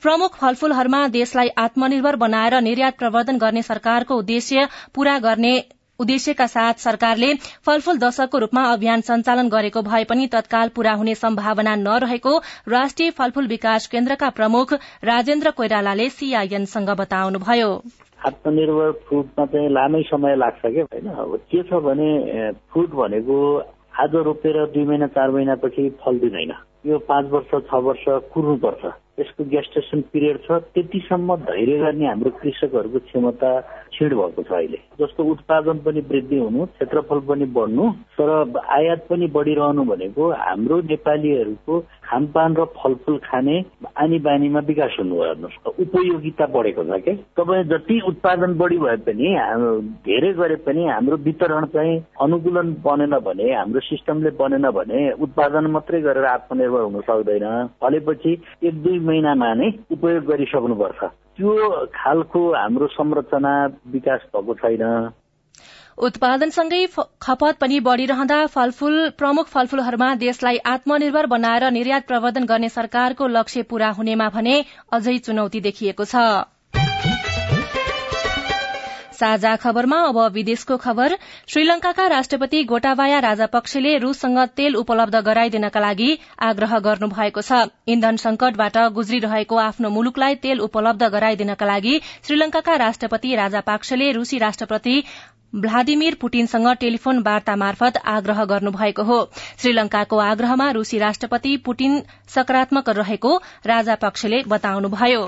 प्रमुख 0.01 0.37
फलफूलहरूमा 0.39 1.07
देशलाई 1.11 1.49
आत्मनिर्भर 1.59 2.17
बनाएर 2.17 2.61
निर्यात 2.63 2.99
प्रवर्धन 2.99 3.39
गर्ने 3.39 3.63
सरकारको 3.65 4.17
उद्देश्य 4.17 4.69
पूरा 4.95 5.19
गर्ने 5.21 5.55
उद्देश्यका 6.01 6.47
साथ 6.47 6.75
सरकारले 6.75 7.35
फलफूल 7.67 7.99
दशकको 7.99 8.39
रूपमा 8.39 8.63
अभियान 8.73 9.01
सञ्चालन 9.01 9.49
गरेको 9.49 9.83
भए 9.83 10.05
पनि 10.05 10.27
तत्काल 10.27 10.69
पूरा 10.69 10.93
हुने 10.93 11.15
सम्भावना 11.15 11.75
नरहेको 11.77 12.33
राष्ट्रिय 12.69 13.11
फलफूल 13.11 13.47
विकास 13.49 13.87
केन्द्रका 13.87 14.31
प्रमुख 14.31 14.73
राजेन्द्र 15.05 15.51
कोइरालाले 15.51 16.09
सीआईएनसँग 16.09 16.91
बताउनुभयो। 16.99 17.71
आत्मनिर्भर 18.27 18.91
फुडमा 19.07 19.47
चाहिँ 19.47 19.69
लामै 19.69 20.03
समय 20.03 20.37
लाग्छ 20.37 20.61
क्या 20.67 20.85
होइन? 20.85 21.09
अब 21.09 21.37
के 21.51 21.63
छ 21.63 21.81
भने 21.87 22.11
फुड 22.73 22.91
भनेको 22.91 23.39
आज 24.03 24.15
रोपेर 24.27 24.57
दुई 24.75 24.85
महिना 24.85 25.07
चार 25.07 25.31
महिनापछि 25.31 25.89
फल 26.03 26.19
दिँदैन। 26.19 26.53
यो 26.87 26.99
पाँच 26.99 27.31
वर्ष 27.31 27.51
छ 27.71 27.83
वर्ष 27.87 28.05
कुर्नुपर्छ। 28.35 28.93
यसको 29.19 29.45
गेस्टेसन 29.51 30.01
पिरियड 30.13 30.39
छ 30.45 30.59
त्यतिसम्म 30.75 31.37
धैर्य 31.47 31.79
गर्ने 31.79 32.07
हाम्रो 32.07 32.31
कृषकहरूको 32.43 32.99
क्षमता 33.07 33.51
क्षीण 33.95 34.11
भएको 34.11 34.43
छ 34.43 34.53
अहिले। 34.53 34.79
जस्तो 35.01 35.25
उत्पादन 35.25 35.79
पनि 35.85 36.01
वृद्धि 36.11 36.39
हुनु 36.39 36.65
क्षेत्रफल 36.67 37.21
पनि 37.29 37.47
बढ्नु 37.55 37.91
तर 38.19 38.31
आयात 38.79 39.07
पनि 39.11 39.27
बढिरहनु 39.37 39.85
भनेको 39.85 40.31
हाम्रो 40.35 40.81
नेपालीहरूको 40.91 41.79
खानपान 42.05 42.57
र 42.57 42.65
फलफुल 42.75 43.19
खाने 43.25 43.57
आनी 43.97 44.19
बानीमा 44.27 44.61
विकास 44.67 44.97
हुनु 44.99 45.23
हेर्नुहोस् 45.23 45.79
उपयोगिता 45.85 46.47
बढेको 46.57 46.85
छ 46.85 47.01
क्या। 47.05 47.15
तपाईँ 47.39 47.65
जति 47.71 48.01
उत्पादन 48.09 48.59
बढी 48.59 48.79
भए 48.79 48.97
पनि 49.07 49.31
धेरै 50.07 50.33
गरे 50.35 50.57
पनि 50.67 50.87
हाम्रो 50.89 51.17
वितरण 51.29 51.67
चाहिँ 51.75 51.95
अनुकूलन 52.23 52.75
बनेन 52.85 53.19
भने 53.23 53.53
हाम्रो 53.53 53.81
सिस्टमले 53.89 54.31
बनेन 54.43 54.71
भने 54.75 55.01
उत्पादन 55.23 55.71
मात्रै 55.71 56.01
गरेर 56.03 56.25
आत्मनिर्भर 56.35 56.83
हुन 56.83 57.01
सक्दैन। 57.09 57.47
फलेपछि 57.81 58.33
एक 58.65 58.83
दुई 58.83 58.99
महिनामा 59.05 59.53
नै 59.55 59.69
उपयोग 59.91 60.25
गरिसक्नुपर्छ। 60.25 61.01
त्यो 61.37 61.53
खालको 61.95 62.41
हाम्रो 62.55 62.87
संरचना 62.95 63.53
विकास 63.93 64.21
भएको 64.33 64.55
छैन। 64.55 64.85
उत्पादनसँगै 65.99 66.81
खपत 67.23 67.59
पनि 67.61 67.79
बढ़िरहँदा 67.81 68.39
फलफूल 68.47 68.97
प्रमुख 69.19 69.47
फलफूलहरूमा 69.49 70.09
देशलाई 70.23 70.57
आत्मनिर्भर 70.67 71.27
बनाएर 71.27 71.71
निर्यात 71.71 72.07
प्रवर्धन 72.07 72.45
गर्ने 72.45 72.69
सरकारको 72.69 73.27
लक्ष्य 73.29 73.63
पूरा 73.71 73.91
हुनेमा 73.99 74.29
भने 74.29 74.57
अझै 74.93 75.19
चुनौती 75.19 75.61
देखिएको 75.61 76.05
छ। 76.05 76.25
साझा 79.15 79.55
खबरमा 79.57 79.99
अब 80.05 80.19
विदेशको 80.33 80.77
खबर। 80.79 81.17
श्रीलंकाका 81.49 82.07
राष्ट्रपति 82.09 82.63
गोटाबाया 82.65 83.19
राजापक्षले 83.21 83.97
रूससँग 83.99 84.39
तेल 84.57 84.77
उपलब्ध 84.77 85.17
गराइदिनका 85.27 85.81
लागि 85.81 86.11
आग्रह 86.43 86.79
गर्नुभएको 86.87 87.43
छ। 87.43 87.63
इन्धन 87.89 88.17
संकटबाट 88.25 88.77
गुज्रिरहेको 88.95 89.57
आफ्नो 89.59 89.91
मुलुकलाई 89.91 90.35
तेल 90.43 90.61
उपलब्ध 90.61 91.09
गराइदिनका 91.11 91.67
लागि 91.67 92.01
श्रीलंकाका 92.23 92.75
राष्ट्रपति 92.85 93.35
राजापाक्सले 93.37 94.11
रूसी 94.13 94.39
राष्ट्रपति 94.39 94.97
भ्लादिमिर 95.55 96.15
पुटिनसँग 96.15 96.67
टेलिफोन 96.77 97.19
वार्ता 97.23 97.55
मार्फत 97.57 97.97
आग्रह 98.07 98.45
गर्नुभएको 98.45 99.03
हो। 99.03 99.19
श्रीलंकाको 99.59 100.17
आग्रहमा 100.19 100.71
रूसी 100.71 100.99
राष्ट्रपति 100.99 101.57
पुटिन 101.57 102.03
सकारात्मक 102.29 102.89
रहेको 102.91 103.37
राजापक्षले 103.67 104.43
बताउनुभयो। 104.49 105.25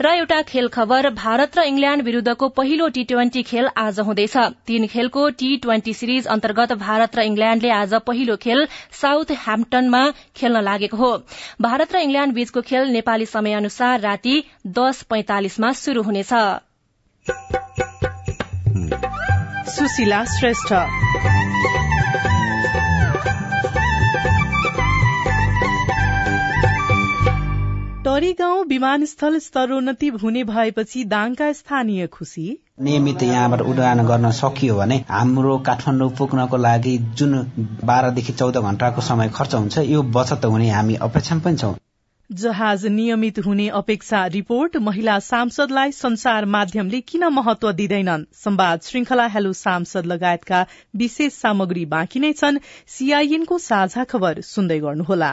र 0.00 0.06
एउटा 0.10 0.40
खेल 0.42 0.68
खबर 0.68 1.08
भारत 1.10 1.58
र 1.58 1.62
इंग्ल्याण्ड 1.62 2.02
विरूद्धको 2.02 2.48
पहिलो 2.50 2.88
टी 2.88 3.04
ट्वेन्टी 3.04 3.42
खेल 3.42 3.68
आज 3.76 4.00
हुँदैछ। 4.00 4.36
तीन 4.66 4.86
खेलको 4.86 5.28
टी 5.32 5.56
ट्वेन्टी 5.56 5.94
सिरिज 5.94 6.26
अन्तर्गत 6.26 6.72
भारत 6.82 7.16
र 7.16 7.22
इंग्ल्याण्डले 7.22 7.70
आज 7.70 7.94
पहिलो 8.06 8.36
खेल 8.36 8.66
साउथ 8.92 9.32
ह्याम्पटनमा 9.38 10.02
खेल्न 10.36 10.62
लागेको 10.62 10.96
हो। 10.96 11.12
भारत 11.60 11.94
र 11.94 11.98
इंग्ल्याण्ड 12.00 12.34
बीचको 12.34 12.60
खेल 12.62 12.90
नेपाली 12.90 13.26
समय 13.28 13.52
अनुसार 13.54 14.00
राति 14.00 14.42
दस 14.66 15.02
पैंतालिसमा 15.02 15.72
शुरू 15.78 16.02
हुनेछ। 16.02 16.32
सुशीला 19.68 20.24
श्रेष्ठ। 20.24 20.72
टरी 28.04 28.32
गाउँ 28.32 28.64
विमानस्थल 28.64 29.38
स्तरोन्नति 29.38 30.08
हुने 30.22 30.44
भएपछि 30.44 31.04
दाङका 31.04 31.52
स्थानीय 31.52 32.06
खुशी 32.06 32.46
नियमित 32.80 33.22
यहाँबाट 33.22 33.60
उडान 33.60 34.06
गर्न 34.06 34.30
सकियो 34.30 34.76
भने 34.76 35.04
हाम्रो 35.08 35.58
काठमाडौँ 35.58 36.10
पुग्नको 36.10 36.56
लागि 36.56 36.96
जुन 37.14 37.32
बाह्रदेखि 37.84 38.32
चौध 38.32 38.56
घण्टाको 38.56 39.00
समय 39.00 39.28
खर्च 39.28 39.54
हुन्छ 39.54 39.78
यो 39.78 40.02
बचत 40.02 40.44
हुने 40.44 40.70
हामी 40.70 40.94
अपेक्षा 40.94 41.38
पनि 41.38 41.56
छौं। 41.56 41.74
जहाज 42.32 42.86
नियमित 42.86 43.38
हुने 43.38 43.68
अपेक्षा 43.68 44.26
रिपोर्ट 44.26 44.76
महिला 44.76 45.18
सांसदलाई 45.18 45.92
संसार 45.92 46.44
माध्यमले 46.44 47.00
किन 47.00 47.24
महत्व 47.24 47.72
दिँदैनन्? 47.72 48.24
संवाद 48.32 48.80
श्रृंखला 48.82 49.26
हेलो 49.26 49.52
सांसद 49.52 50.06
लगायतका 50.06 50.66
विशेष 50.96 51.32
सामग्री 51.32 51.84
बाँकी 51.84 52.20
नै 52.20 52.32
छन्। 52.32 52.58
सीआईएनको 52.88 53.58
साझा 53.58 54.04
खबर 54.04 54.40
सुन्दै 54.40 54.78
गर्नुहोला। 54.80 55.30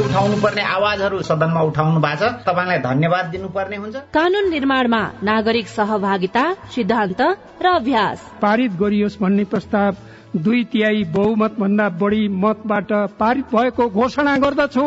उठाउनु 0.00 0.36
पर्ने 0.42 0.62
आवाजहरू 0.62 1.22
सदनमा 1.22 1.62
उठाउनु 1.62 2.00
भएको 2.00 2.30
छ। 2.30 2.46
तपाईँलाई 2.46 2.78
धन्यवाद 2.78 3.26
दिनुपर्ने 3.26 3.76
हुन्छ। 3.76 3.96
कानून 4.14 4.50
निर्माणमा 4.50 5.02
नागरिक 5.22 5.68
सहभागिता 5.68 6.44
सिद्धान्त 6.74 7.20
र 7.62 7.66
अभ्यास। 7.66 8.18
पारित 8.42 8.72
गरियोस् 8.72 9.18
भन्ने 9.18 9.44
प्रस्ताव 9.44 9.96
दुई 10.36 10.64
तिहाई 10.64 11.04
बहुमत 11.04 11.56
भन्दा 11.58 11.88
बढी 11.88 12.28
मतबाट 12.28 12.92
पारित 13.18 13.44
भएको 13.54 13.88
घोषणा 13.88 14.36
गर्दछु। 14.36 14.86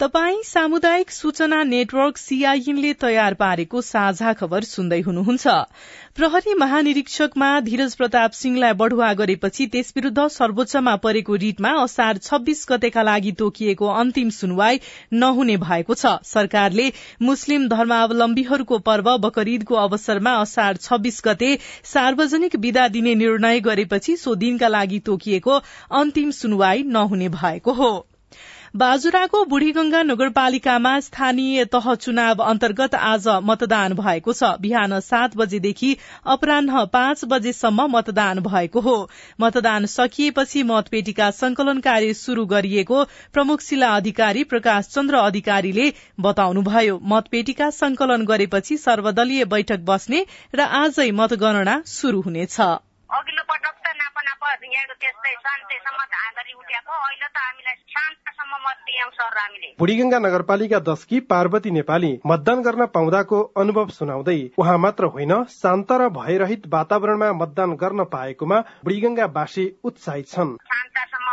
तपाई 0.00 0.42
सामुदायिक 0.44 1.10
सूचना 1.10 1.62
नेटवर्क 1.64 2.18
सीआईएनले 2.18 2.92
तयार 2.94 3.34
पारेको 3.34 3.80
साझा 3.80 4.32
खबर 4.32 4.62
सुन्दै 4.62 4.98
हुनुहुन्छ। 5.00 5.52
प्रहरी 6.14 6.54
महानिरीक्षकमा 6.54 7.48
धीरज 7.60 7.94
प्रताप 7.94 8.32
सिंहलाई 8.32 8.72
बढ़ुवा 8.72 9.12
गरेपछि 9.14 9.66
त्यस 9.66 9.92
विरूद्ध 9.96 10.26
सर्वोच्चमा 10.26 10.94
परेको 11.04 11.34
रिटमा 11.44 11.70
असार 11.82 12.18
छब्बीस 12.18 12.64
गतेका 12.70 13.02
लागि 13.02 13.32
तोकिएको 13.38 13.88
अन्तिम 13.94 14.30
सुनवाई 14.38 14.80
नहुने 15.14 15.56
भएको 15.62 15.94
छ। 15.94 16.12
सरकारले 16.24 16.90
मुस्लिम 17.22 17.68
धर्मावलम्बीहरूको 17.68 18.78
पर्व 18.88 19.08
बकरीदको 19.18 19.78
अवसरमा 19.84 20.34
असार 20.40 20.82
छब्बीस 20.88 21.22
गते 21.24 21.48
सार्वजनिक 21.92 22.58
विदा 22.66 22.86
दिने 22.88 23.14
निर्णय 23.22 23.60
गरेपछि 23.60 24.16
सो 24.16 24.34
दिनका 24.44 24.68
लागि 24.68 25.00
तोकिएको 25.08 25.58
अन्तिम 26.00 26.36
सुनवाई 26.40 26.84
नहुने 26.90 27.28
भएको 27.38 27.72
हो। 27.72 27.90
बाजुराको 28.76 29.38
बुढीगंगा 29.44 30.02
नगरपालिकामा 30.02 30.90
स्थानीय 31.00 31.64
तह 31.64 31.94
चुनाव 31.96 32.40
अन्तर्गत 32.44 32.94
आज 33.02 33.28
मतदान 33.42 33.92
भएको 33.94 34.32
छ। 34.32 34.50
बिहान 34.60 34.98
सात 35.00 35.36
बजेदेखि 35.36 35.92
अपरान्ह 36.26 36.84
पाँच 36.92 37.24
बजेसम्म 37.24 37.86
मतदान 37.90 38.40
भएको 38.40 38.80
हो। 38.80 38.96
मतदान 39.40 39.86
सकिएपछि 39.86 40.62
मतपेटिका 40.62 41.30
संकलन 41.30 41.80
कार्य 41.80 42.14
शुरू 42.14 42.44
गरिएको 42.46 43.02
प्रमुख 43.32 43.62
जिल्ला 43.62 43.94
अधिकारी 43.96 44.44
प्रकाश 44.44 44.88
चन्द्र 44.88 45.22
अधिकारीले 45.24 45.92
बताउनुभयो। 46.20 46.98
मतपेटिका 47.14 47.70
संकलन 47.78 48.26
गरेपछि 48.26 48.76
सर्वदलीय 48.78 49.44
बैठक 49.54 49.88
बस्ने 49.88 50.26
र 50.54 50.68
आजै 50.80 51.10
मतगणना 51.14 51.82
शुरू 51.92 52.20
हुनेछ। 52.20 52.60
अघिल्लो 53.10 53.42
पटक 53.48 53.76
त 53.84 53.90
नाप 53.96 54.16
नाप 54.26 54.42
यहाँको 54.64 54.94
त्यस्तै 55.02 55.32
शान्तिसम्म 55.42 56.00
धाँधरी 56.14 56.52
उठेको 56.54 56.94
अहिले 56.98 57.28
त 57.28 57.38
हामीलाई 57.38 57.76
शान्तसम्म 57.94 58.52
मत 58.64 58.78
दियौँ 58.86 59.10
सर 59.14 59.38
हामीले। 59.38 59.68
बुढीगंगा 59.78 60.18
नगरपालिका 60.18 60.78
दशकी 60.88 61.20
पार्वती 61.30 61.70
नेपाली 61.70 62.12
मतदान 62.26 62.62
गर्न 62.66 62.86
पाउँदाको 62.96 63.38
अनुभव 63.56 63.88
सुनाउँदै 63.98 64.38
उहाँ 64.58 64.78
मात्र 64.78 65.04
होइन 65.14 65.34
शान्त 65.54 65.92
र 65.94 66.08
भयरहित 66.18 66.66
वातावरणमा 66.68 67.32
मतदान 67.40 67.70
गर्न 67.78 68.04
पाएकोमा 68.10 68.58
बुढीगंगावासी 68.84 69.64
उत्साहित 69.84 70.26
छन्। 70.28 70.56
शान्तसम्म 70.66 71.25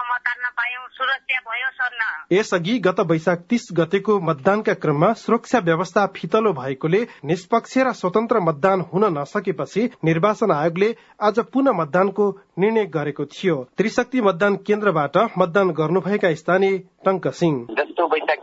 यसअघि 2.32 2.78
गत 2.80 3.00
वैशाख 3.00 3.38
तीस 3.50 3.68
गतेको 3.74 4.20
मतदानका 4.20 4.74
क्रममा 4.74 5.14
सुरक्षा 5.14 5.60
व्यवस्था 5.60 6.06
फितलो 6.16 6.54
भएकोले 6.54 7.02
निष्पक्ष 7.26 7.78
र 7.78 7.92
स्वतन्त्र 7.92 8.40
मतदान 8.40 8.82
हुन 8.82 9.06
नसकेपछि 9.18 9.90
निर्वाचन 10.04 10.52
आयोगले 10.52 10.96
आज 11.22 11.40
पुनः 11.40 11.72
मतदानको 11.72 12.30
निर्णय 12.60 12.86
गरेको 12.86 13.26
थियो। 13.26 13.56
त्रिशक्ति 13.78 14.22
मतदान 14.22 14.56
केन्द्रबाट 14.56 15.18
मतदान 15.38 15.72
गर्नुभएका 15.72 16.34
स्थानीय 16.34 16.78
टंक 16.78 17.28
सिंह। 17.28 17.68
जस्तो 17.72 18.08
वैशाख 18.08 18.43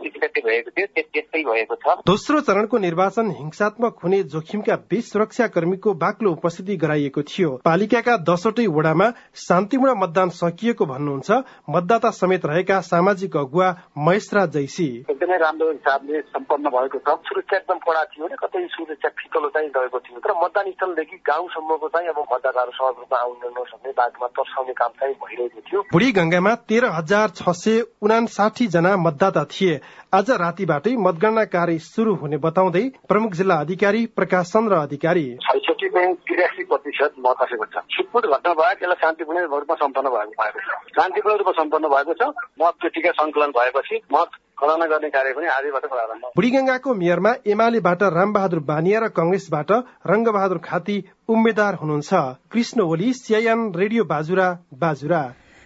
भएको 0.51 0.71
थियो 0.71 0.87
त्यस्तै 0.91 1.43
भएको 1.43 1.75
छ। 1.75 1.97
दोस्रो 2.05 2.39
चरणको 2.43 2.77
निर्वाचन 2.79 3.31
हिंसात्मक 3.31 3.99
हुने 4.03 4.21
जोखिमका 4.31 4.75
बीच 4.91 5.05
सुरक्षा 5.05 5.47
कर्मीको 5.55 5.93
बाक्लो 5.97 6.31
उपस्थिति 6.31 6.75
गराइएको 6.77 7.21
थियो। 7.23 7.49
पालिकाका 7.65 8.17
दसवटै 8.27 8.67
वडामा 8.69 9.07
शान्तिपूर्ण 9.39 9.93
मतदान 9.97 10.29
सकिएको 10.35 10.85
भन्नुहुन्छ 10.85 11.29
मतदाता 11.69 12.09
समेत 12.11 12.45
रहेका 12.45 12.79
सामाजिक 12.83 13.37
अगुवा 13.37 13.69
महेशरा 13.97 14.45
जैसी। 14.51 14.87
एकदमै 15.07 15.37
राम्रो 15.37 15.71
हिसाबले 15.71 16.21
सम्पन्न 16.29 16.69
भएको 16.69 16.97
छ। 16.99 17.17
सुरक्षा 17.29 17.57
एकदम 17.57 17.77
कडा 17.85 18.03
थियो 18.11 18.25
भने 18.25 18.35
कतै 18.41 18.65
सुरक्षा 18.67 19.09
फितलो 19.19 19.49
चाहिँ 19.49 19.69
गएको 19.69 19.99
थियो। 19.99 20.19
तर 20.19 20.33
मतदान 20.43 20.71
स्थलदेखि 20.71 21.17
गाउँसम्मको 21.27 21.87
चाहिँ 21.87 22.09
अब 22.09 22.19
मतदाताहरू 22.33 22.71
सहज 22.71 22.95
रूपमा 22.99 23.19
आउन 23.19 23.39
नसक्ने 23.57 23.91
बाटोमा 23.93 24.27
तर्साउने 24.35 24.73
काम 24.73 24.91
चाहिँ 24.99 25.15
भइरहेको 25.23 25.61
थियो। 25.61 25.81
बुढी 25.93 26.11
गंगामा 26.11 26.55
तेह्र 26.67 26.85
हजार 26.91 27.29
छ 27.37 27.55
सय 27.55 27.81
उनासाठी 28.01 28.67
जना 28.67 28.95
मतदाता 28.97 29.43
थिए। 29.45 29.79
आज 30.13 30.29
रातिबाटै 30.31 30.91
मतगणना 30.99 31.43
कार्य 31.47 31.79
शुरू 31.79 32.13
हुने 32.13 32.37
बताउँदै 32.37 32.81
प्रमुख 33.07 33.33
जिल्ला 33.33 33.55
अधिकारी 33.55 34.05
प्रकाश 34.11 34.47
चन्द्र 34.47 34.75
अधिकारी। 34.77 35.23
छैसठी 35.39 35.87
पोइन्ट 35.87 36.17
तिरासी 36.27 36.63
प्रतिशत 36.67 37.13
मत 37.19 37.43
आएको 37.43 37.65
छ। 37.65 37.83
छुटपुट 37.87 38.25
घटना 38.27 38.53
भयो 38.53 38.73
त्यसलाई 38.75 38.99
शान्तिपूर्ण 39.03 39.43
रूपमा 39.47 39.75
सम्पन्न 39.79 40.09
भएको 40.11 40.35
भएको 40.35 40.59
छ। 40.59 40.99
शान्तिपूर्ण 40.99 41.37
रूपमा 41.37 41.53
सम्पन्न 41.61 41.87
भएको 41.87 42.13
छ 42.19 42.27
मत 42.59 42.73
पेटिका 42.83 43.11
संकलन 43.15 43.55
भएपछि 43.55 43.99
मत 44.11 44.35
गणना 44.59 44.85
गर्ने 44.91 45.09
कार्य 45.15 45.31
पनि 45.31 45.47
आजैबाट 45.47 45.85
प्रारम्भ। 45.87 46.25
बुढीगंगाको 46.35 46.93
मेयरमा 46.93 47.31
एमालेबाट 47.47 48.03
रामबहादुर 48.11 48.59
बानिया 48.67 48.99
र 48.99 49.07
कंग्रेसबाट 49.15 49.71
रंगबहादुर 50.11 50.59
खाती 50.59 50.97
उम्मेद्वार 51.29 51.79
हुनुहुन्छ। 51.81 52.11
Krishna 52.51 52.81
Oli 52.83 53.13
CIN 53.15 53.71
radio 53.75 54.03
Bajura 54.11 54.49
Bajura. 54.75 55.23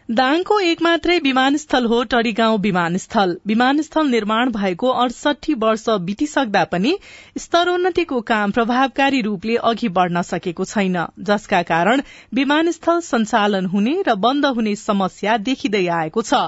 दाङको 0.10 0.56
एक 0.62 0.82
मात्रै 0.82 1.14
विमानस्थल 1.20 1.86
हो 1.86 2.02
टडीगाउँ 2.04 2.58
विमानस्थल। 2.62 3.32
विमानस्थल 3.46 4.08
निर्माण 4.08 4.50
भएको 4.52 4.90
अडसठी 5.04 5.54
वर्ष 5.54 5.86
बितिसक्दा 6.02 6.64
पनि 6.66 6.92
स्तरोन्नतिको 7.38 8.20
काम 8.22 8.52
प्रभावकारी 8.52 9.22
रूपले 9.22 9.56
अघि 9.70 9.90
बढ़न 9.96 10.22
सकेको 10.22 10.66
छैन 10.66 11.00
जसका 11.30 11.62
कारण 11.72 12.02
विमानस्थल 12.34 13.00
सञ्चालन 13.00 13.66
हुने 13.66 13.96
र 14.08 14.16
बन्द 14.28 14.46
हुने 14.60 14.76
समस्या 14.76 15.38
देखिँदै 15.50 15.86
आएको 15.98 16.22
छ। 16.22 16.44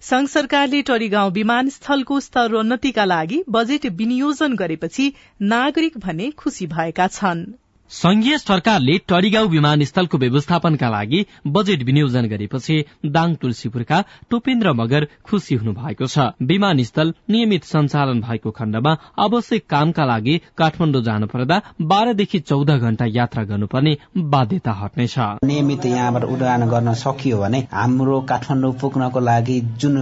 संघ 0.00 0.28
सरकारले 0.28 0.82
टडीगाउँ 0.82 1.32
विमानस्थलको 1.32 2.20
स्तरोन्नतिका 2.20 3.04
लागि 3.04 3.42
बजेट 3.50 3.86
विनियोजन 3.94 4.56
गरेपछि 4.56 5.12
नागरिक 5.54 5.98
भने 5.98 6.30
खुशी 6.36 6.66
भएका 6.74 7.06
छनृ। 7.14 7.67
संघीय 7.90 8.36
सरकारले 8.38 8.96
टडीगाउँ 9.08 9.48
विमानस्थलको 9.48 10.18
व्यवस्थापनका 10.18 10.88
लागि 10.90 11.24
बजेट 11.46 11.82
विनियोजन 11.82 12.26
गरेपछि 12.28 12.74
दाङ 13.06 13.34
तुलसीपुरका 13.34 14.00
टोपेन्द्र 14.30 14.72
मगर 14.72 15.06
खुशी 15.24 15.54
हुनु 15.54 15.72
भएको 15.72 16.06
छ। 16.06 16.26
विमानस्थल 16.42 17.12
नियमित 17.30 17.64
सञ्चालन 17.64 18.20
भएको 18.20 18.50
खण्डमा 18.50 18.92
आवश्यक 19.18 19.64
कामका 19.70 20.04
लागि 20.04 20.36
काठमाडौँ 20.58 21.02
जानु 21.02 21.26
पर्दा 21.26 21.60
बाह्रदेखि 21.82 22.40
चौध 22.40 22.70
घण्टा 22.70 23.06
यात्रा 23.08 23.42
गर्नुपर्ने 23.44 23.96
बाध्यता 24.26 24.72
हट्नेछ। 24.82 25.16
नियमित 25.44 25.86
यहाँबाट 25.86 26.24
उडान 26.26 26.68
गर्न 26.68 26.94
सकियो 26.94 27.40
भने 27.40 27.66
हाम्रो 27.72 28.20
काठमाडौँ 28.28 28.72
पुग्नको 28.80 29.20
लागि 29.20 29.60
जुन 29.80 29.96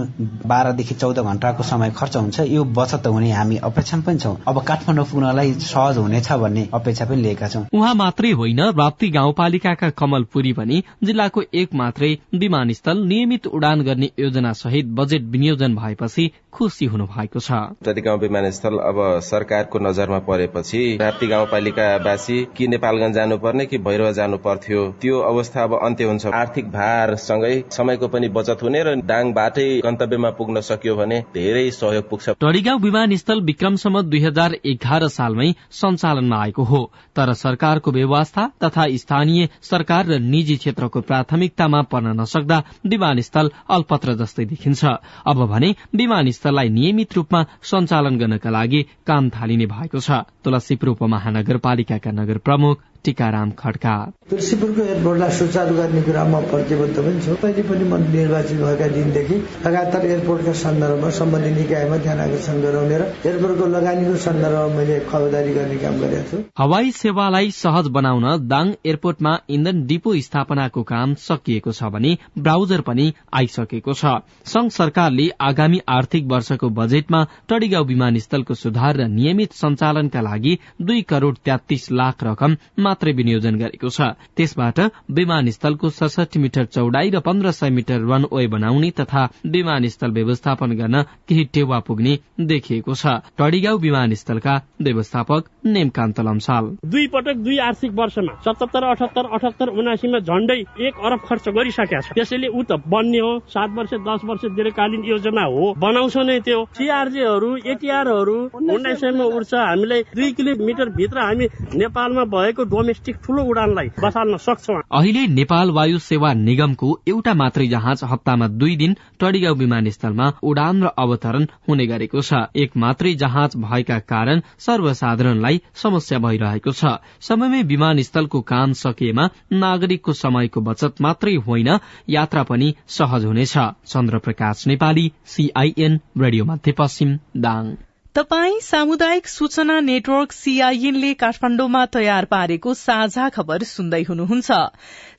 बाह्रदेखि 0.45 0.95
चौध 0.95 1.19
घण्टाको 1.21 1.63
समय 1.63 1.91
खर्च 1.97 2.17
हुन्छ 2.17 2.39
यो 2.49 2.63
बचत 2.75 3.07
हुने 3.07 3.31
हामी 3.31 3.57
अपेक्षा 3.63 4.01
पनि 4.03 4.19
छौँ। 4.19 4.37
अब 4.47 4.61
काठमाडौँ 4.67 5.05
पुग्नलाई 5.05 5.53
सहज 5.63 5.97
हुनेछ 5.97 6.31
भन्ने 6.43 6.67
अपेक्षा 6.73 7.05
पनि 7.05 7.21
लिएका 7.23 7.47
छौँ। 7.47 7.65
उहाँ 7.77 7.93
मात्रै 7.95 8.31
होइन 8.31 8.61
राप्ती 8.77 9.09
गाउँपालिकाका 9.09 9.89
कमलपुरी 9.97 10.53
पनि 10.53 10.83
जिल्लाको 11.03 11.43
एक 11.53 11.73
मात्रै 11.75 12.11
विमानस्थल 12.35 13.03
नियमित 13.05 13.47
उडान 13.47 13.81
गर्ने 13.81 14.11
योजना 14.19 14.53
सहित 14.53 14.85
बजेट 14.93 15.23
विनियोजन 15.31 15.75
भएपछि 15.75 16.29
खुशी 16.53 16.85
हुनु 16.85 17.05
भएको 17.05 17.39
छ 17.39 18.17
विमानस्थल 18.17 18.77
अब 18.83 18.97
सरकारको 19.23 19.79
नजरमा 19.79 20.19
परेपछि 20.27 20.81
राप्ती 21.01 21.27
गाउँपालिकावासी 21.27 22.37
कि 22.57 22.67
नेपालगंज 22.67 23.15
जानुपर्ने 23.15 23.65
कि 23.65 23.77
भैरव 23.77 24.11
जानु 24.11 24.37
पर्थ्यो 24.37 24.85
त्यो 25.01 25.19
अवस्था 25.19 25.63
अब 25.63 25.73
अन्त्य 25.83 26.03
हुन्छ। 26.03 26.25
आर्थिक 26.33 26.65
भारसँगै 26.67 27.63
समयको 27.71 28.07
पनि 28.07 28.29
बचत 28.29 28.63
हुने 28.63 28.83
र 28.83 28.95
डाङबाटै 29.01 29.67
गन्तव्यमा 29.79 30.29
पुग्न 30.29 30.61
सक्यो 30.61 30.95
भने 30.95 31.19
धेरै 31.33 31.69
सहयोग 31.71 32.09
पुग्छ। 32.09 32.29
टडीगाउँ 32.41 32.79
विमानस्थल 32.79 33.41
विक्रमसम्म 33.41 34.01
दुई 34.01 34.19
हजार 34.19 34.57
एघार 34.65 35.07
सालमै 35.07 35.51
सञ्चालनमा 35.71 36.41
आएको 36.41 36.63
हो 36.63 36.81
तर 37.15 37.33
सरकारको 37.67 37.91
व्यवस्था 37.91 38.43
तथा 38.63 38.83
स्थानीय 38.95 39.47
सरकार 39.61 40.05
र 40.07 40.19
निजी 40.23 40.55
क्षेत्रको 40.57 41.01
प्राथमिकतामा 41.03 41.81
पर्न 41.91 42.15
नसक्दा 42.15 42.57
विमानस्थल 42.87 43.51
अल्पत्र 43.67 44.15
जस्तै 44.23 44.45
देखिन्छ। 44.45 44.83
अब 45.27 45.37
भने 45.51 45.75
विमानस्थललाई 45.91 46.69
नियमित 46.69 47.13
रूपमा 47.13 47.45
सञ्चालन 47.61 48.17
गर्नका 48.17 48.49
लागि 48.49 48.81
काम 49.03 49.29
थालिने 49.29 49.65
भएको 49.67 49.99
छ। 49.99 50.23
तुलसीपुर 50.43 50.89
उपमहानगरपालिकाका 50.89 52.11
नगर 52.11 52.37
प्रमुख 52.39 52.75
टीकाराम 53.07 53.51
खड्का। 53.59 53.95
तुलसीपुरको 54.29 54.81
एयरपोर्टलाई 54.83 55.31
सुचारू 55.33 55.75
गर्ने 55.75 56.01
कुरामा 56.03 56.39
प्रतिबद्ध 56.51 56.95
पनि 56.97 57.19
छु। 57.25 57.35
पहिले 57.41 57.63
पनि 57.63 57.85
म 57.87 58.01
निर्वाचित 58.11 58.59
भएका 58.59 58.87
दिनदेखि 58.93 59.35
लगातार 59.65 60.05
एयरपोर्टका 60.05 60.53
सन्दर्भमा 60.61 61.09
सम्बन्धित 61.17 61.57
निकायमा 61.57 61.97
ध्यान 61.97 62.19
आकर्षण 62.19 62.61
गराउने 62.61 62.97
र 62.97 63.03
एयरपोर्टको 63.25 63.65
लगानीको 63.67 64.15
सन्दर्भमा 64.25 64.75
मैले 64.75 64.99
खबरदारी 65.07 65.53
गर्ने 65.53 65.77
काम 65.77 65.99
गरेको 66.01 66.27
छु। 66.29 66.37
हवाई 66.59 66.91
सेवालाई 66.93 67.51
सहज 67.53 67.87
बनाउन 67.97 68.25
दाङ 68.47 68.73
एयरपोर्टमा 68.85 69.33
इन्धन 69.49 69.85
डिपो 69.87 70.15
स्थापनाको 70.27 70.83
काम 70.83 71.13
सकिएको 71.21 71.71
छ 71.71 71.91
भने 71.95 72.11
ब्राउजर 72.37 72.81
पनि 72.83 73.05
आइसकेको 73.33 73.93
छ। 73.93 74.19
संघ 74.47 74.69
सरकारले 74.71 75.29
आगामी 75.41 75.79
आर्थिक 75.89 76.27
वर्षको 76.27 76.69
बजेटमा 76.77 77.23
टडीगाउँ 77.49 77.87
विमानस्थलको 77.87 78.53
सुधार 78.55 78.97
र 78.97 79.07
नियमित 79.09 79.53
सञ्चालनका 79.55 80.21
लागि 80.21 80.57
दुई 80.81 81.01
करोड़ 81.09 81.35
तेत्तीस 81.39 81.91
लाख 81.93 82.23
रकम 82.23 82.55
मात्रै 82.97 83.13
विनियोजन 83.13 83.55
गरेको 83.61 83.89
छ। 83.93 84.17
त्यसबाट 84.33 84.77
विमानस्थलको 85.13 85.87
सडसठी 85.89 86.39
मिटर 86.41 86.65
चौडाई 86.65 87.09
र 87.13 87.19
पन्ध्र 87.21 87.51
सय 87.53 87.69
मिटर 87.69 88.01
रन 88.01 88.23
वे 88.33 88.47
बनाउने 88.49 88.89
तथा 88.97 89.23
विमानस्थल 89.45 90.11
व्यवस्थापन 90.17 90.69
गर्न 90.73 90.95
केही 91.29 91.43
टेवा 91.53 91.77
पुग्ने 91.85 92.13
देखिएको 92.41 92.93
छ। 92.93 93.21
टडीगाउँ 93.37 93.79
विमानस्थलका 93.79 94.55
व्यवस्थापक 94.81 95.41
नेमकान्त 95.67 96.19
लम्साल। 96.19 96.63
दुई 96.89 97.05
पटक 97.13 97.37
दुई 97.45 97.57
आर्थिक 97.61 97.91
वर्षमा 97.93 98.33
सतहत्तर 98.41 98.83
अठहत्तर 98.83 99.25
अठहत्तर 99.29 99.67
उनासीमा 99.77 100.19
झण्डै 100.19 100.57
एक 100.81 100.93
अरब 100.97 101.19
खर्च 101.29 101.45
गरिसकेका 101.53 102.01
छ 102.01 102.17
त्यसैले 102.17 102.47
ऊ 102.49 102.61
त 102.65 102.81
बन्ने 102.81 103.21
हो 103.21 103.31
सात 103.53 103.69
वर्ष 103.77 103.93
दस 104.09 104.25
वर्ष 104.25 104.43
दीर्घकालीन 104.57 105.05
योजना 105.05 105.43
हो। 105.45 105.73
बनाउँछ 105.77 106.17
नै 106.25 106.39
त्यो। 106.41 106.65
सिआरजेहरू 106.73 107.49
एटिआरहरू 107.67 108.37
उन्नाइस 108.57 108.99
सयमा 108.99 109.25
उड्छ। 109.37 109.53
हामीलाई 109.53 110.01
दुई 110.17 110.31
किलोमिटर 110.33 110.89
भित्र 110.97 111.17
हामी 111.19 111.45
नेपालमा 111.77 112.23
भएको 112.33 112.65
डोमेस्टिक 112.77 113.15
ठूलो 113.25 113.43
उडानलाई 113.49 113.87
बसाल्न 113.97 114.37
सक्छौँ। 114.37 114.81
अहिले 114.93 115.25
नेपाल 115.33 115.71
वायु 115.73 115.99
सेवा 115.99 116.33
निगमको 116.39 116.89
एउटा 117.07 117.33
मात्रै 117.33 117.67
जहाज 117.67 118.03
हप्तामा 118.11 118.47
दुई 118.61 118.75
दिन 118.77 118.95
टडीगाउँ 119.19 119.57
विमानस्थलमा 119.57 120.27
उडान 120.43 120.83
र 120.83 120.87
अवतरण 120.97 121.45
हुने 121.67 121.85
गरेको 121.87 122.21
छ। 122.21 122.45
एक 122.55 122.77
मात्रै 122.77 123.13
जहाज 123.15 123.57
भएका 123.57 123.99
कारण 124.11 124.41
सर्वसाधारणलाई 124.59 125.61
समस्या 125.75 126.19
भइरहेको 126.19 126.71
छ। 126.71 126.93
समयमै 127.21 127.61
विमानस्थलको 127.73 128.41
काम 128.45 128.73
सकिएमा 128.77 129.25
नागरिकको 129.57 130.13
समयको 130.13 130.61
बचत 130.61 131.01
मात्रै 131.01 131.35
होइन 131.47 131.69
यात्रा 132.09 132.43
पनि 132.43 132.73
सहज 132.89 133.25
हुनेछ। 133.25 133.57
चन्द्र 133.87 134.17
प्रकाश 134.19 134.67
नेपाली 134.67 135.11
सीआईएन 135.25 135.99
रेडियो 136.17 136.45
मध्यपश्चिम 136.45 137.17
दाङ। 137.37 137.75
तपाई 138.17 138.59
सामुदायिक 138.59 139.27
सूचना 139.27 139.79
नेटवर्क 139.79 140.31
सीआईएनले 140.31 141.13
काठमाण्डुमा 141.13 141.85
तयार 141.85 142.25
पारेको 142.25 142.73
साझा 142.73 143.29
खबर 143.29 143.63
सुन्दै 143.63 144.01
हुनुहुन्छ। 144.03 144.51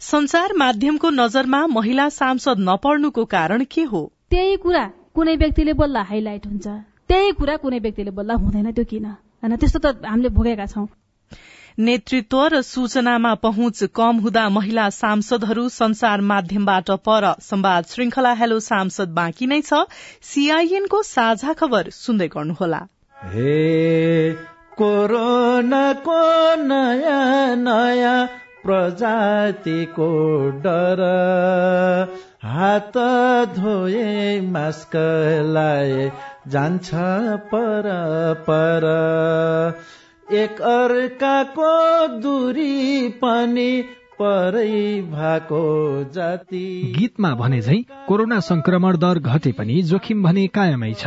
संचार 0.00 0.52
माध्यमको 0.52 1.10
नजरमा 1.10 1.66
महिला 1.66 2.08
सांसद 2.08 2.58
नपर्नुको 2.58 3.24
कारण 3.24 3.64
के 3.70 3.82
हो? 3.82 4.12
त्यही 4.30 4.56
कुरा 4.56 4.84
कुनै 5.14 5.36
व्यक्तिले 5.36 5.72
बोल्दा 5.72 6.02
हाइलाइट 6.02 6.46
हुन्छ। 6.46 6.66
त्यही 7.08 7.30
कुरा 7.32 7.56
कुनै 7.56 7.78
व्यक्तिले 7.78 8.10
बोल्दा 8.10 8.34
हुँदैन 8.34 8.70
त्यो 8.70 8.84
किन? 8.84 9.06
होइन 9.42 9.56
त्यस्तो 9.56 9.78
त 9.78 9.86
हामीले 10.04 10.28
भोगेका 10.28 10.66
छौं। 10.66 10.86
नेतृत्व 11.78 12.38
र 12.46 12.60
सूचनामा 12.60 13.34
पहुँच 13.34 13.82
कम 13.94 14.16
हुँदा 14.18 14.48
महिला 14.48 14.88
सांसदहरू 14.90 15.68
संचार 15.68 16.20
माध्यमबाट 16.20 16.90
पर 16.90 17.26
संवाद 17.40 17.84
श्रृंखला 17.88 18.32
हेलो 18.32 18.58
सांसद 18.60 19.08
बाँकी 19.08 19.46
नै 19.46 19.60
छ। 19.60 19.86
सीआईएनको 20.22 21.02
साझा 21.02 21.52
खबर 21.52 21.90
सुन्दै 21.90 22.26
गर्नुहोला। 22.26 22.80
कोरोनाको 24.78 26.18
नयाँ 26.62 27.56
नयाँ 27.56 28.26
प्रजातिको 28.62 30.10
डर। 30.64 31.02
हात 32.44 32.98
धोए 33.54 34.40
मास्क 34.40 34.96
लाए 35.46 36.10
जान्छ 36.48 36.90
पर 37.54 37.88
पर। 38.50 38.84
एक 40.32 40.60
अर्काको 40.60 41.68
दूरी 42.18 43.08
पनि 43.08 43.70
परै 44.20 45.00
भएको 45.02 45.60
जाति। 46.14 46.92
गीतमा 46.98 47.30
भने 47.34 47.60
झै 47.60 47.76
कोरोना 48.08 48.40
संक्रमण 48.40 48.96
दर 48.96 49.18
घटे 49.18 49.52
पनि 49.52 49.82
जोखिम 49.82 50.22
भने 50.22 50.46
कायमै 50.46 50.92
छ। 50.94 51.06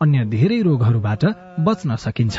अन्य 0.00 0.24
धेरै 0.24 0.56
रोगहरूबाट 0.62 1.22
बच्न 1.66 1.96
सकिन्छ। 1.96 2.36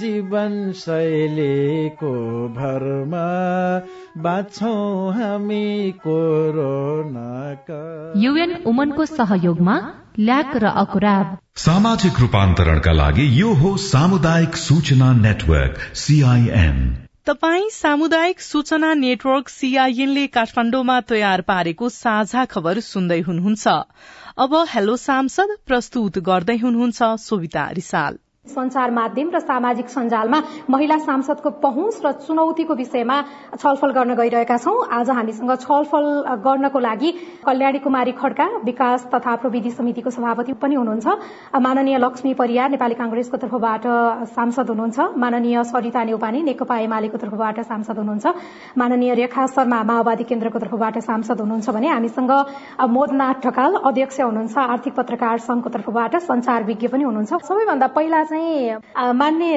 जीवन 0.00 0.72
शैलीको 0.72 2.12
भरमा 2.56 3.28
हामी 5.16 5.68
कोरोनाका। 6.04 7.80
युएन 8.16 8.52
उमनको 8.66 9.06
सहयोगमा 9.06 9.76
ल्याक 10.20 10.56
र 10.56 10.64
अकुराब। 10.82 11.26
सामाजिक 11.56 12.20
रूपान्तरणका 12.20 12.92
लागि 12.92 13.24
यो 13.40 13.52
हो 13.54 13.76
सामुदायिक 13.86 14.56
सूचना 14.58 15.12
नेटवर्क 15.20 15.74
सीआईएन 15.96 16.78
तपाई 17.26 17.68
सामुदायिक 17.72 18.40
सूचना 18.40 18.94
नेटवर्क 18.94 19.48
सीआईएनले 19.48 20.26
काठमाण्डुमा 20.36 21.00
तयार 21.08 21.40
पारेको 21.48 21.88
साझा 21.88 22.44
खबर 22.44 22.80
सुन्दै 22.84 23.20
हुनुहुन्छ। 23.20 23.66
अब 24.40 24.54
हेलो 24.68 24.92
सांसद 24.96 25.50
प्रस्तुत 25.66 26.18
गर्दै 26.26 26.54
हुनुहुन्छ 26.56 27.08
सोभिता 27.22 27.64
रिसाल। 27.70 28.14
संचार 28.50 28.90
माध्यम 28.90 29.30
र 29.30 29.38
सामाजिक 29.40 29.88
सञ्जालमा 29.88 30.38
महिला 30.70 30.98
सांसदको 31.00 31.50
पहुँच 31.62 32.00
र 32.04 32.12
चुनौतीको 32.20 32.74
विषयमा 32.74 33.16
छलफल 33.54 33.90
गर्न 33.92 34.14
गइरहेका 34.14 34.56
छौं। 34.58 34.76
आज 34.90 35.10
हामीसँग 35.10 35.52
छलफल 35.60 36.06
गर्नको 36.44 36.78
लागि 36.80 37.10
कल्याणी 37.46 37.78
कुमारी 37.80 38.12
खड्का 38.12 38.46
विकास 38.64 39.06
तथा 39.14 39.34
प्रविधि 39.36 39.70
समितिको 39.70 40.10
सभापति 40.10 40.52
पनि 40.58 40.74
हुनुहुन्छ। 40.74 41.06
माननीय 41.60 41.98
लक्ष्मी 41.98 42.34
परियार 42.34 42.70
नेपाली 42.70 42.94
कांग्रेसको 42.94 43.36
तर्फबाट 43.36 43.86
सांसद 44.30 44.70
हुनुहुन्छ। 44.70 44.98
माननीय 45.16 45.62
सरिता 45.64 46.04
नेउपाने 46.04 46.42
नेकपा 46.42 46.76
एमालेको 46.80 47.18
तर्फबाट 47.18 47.60
सांसद 47.62 47.98
हुनुहुन्छ। 47.98 48.26
माननीय 48.78 49.14
रेखा 49.14 49.46
शर्मा 49.48 49.82
माओवादी 49.84 50.24
केन्द्रको 50.24 50.58
तर्फबाट 50.58 50.98
सांसद 51.00 51.40
हुनुहुन्छ 51.40 51.68
भने 51.70 51.88
हामीसँग 51.88 52.32
मोदनाथ 52.90 53.36
ढकाल 53.46 53.72
अध्यक्ष 53.84 54.20
हुनुहुन्छ। 54.20 54.56
आर्थिक 54.58 54.94
पत्रकार 54.94 55.38
संघको 55.40 55.68
तर्फबाट 55.70 56.16
संचार 56.22 56.64
विज्ञ 56.64 56.86
पनि 56.88 57.04
हुनुहुन्छ। 57.04 57.32
सबैभन्दा 57.40 57.86
पहिला 57.96 58.22
चाहिँ 58.24 58.39
मान्य 59.20 59.48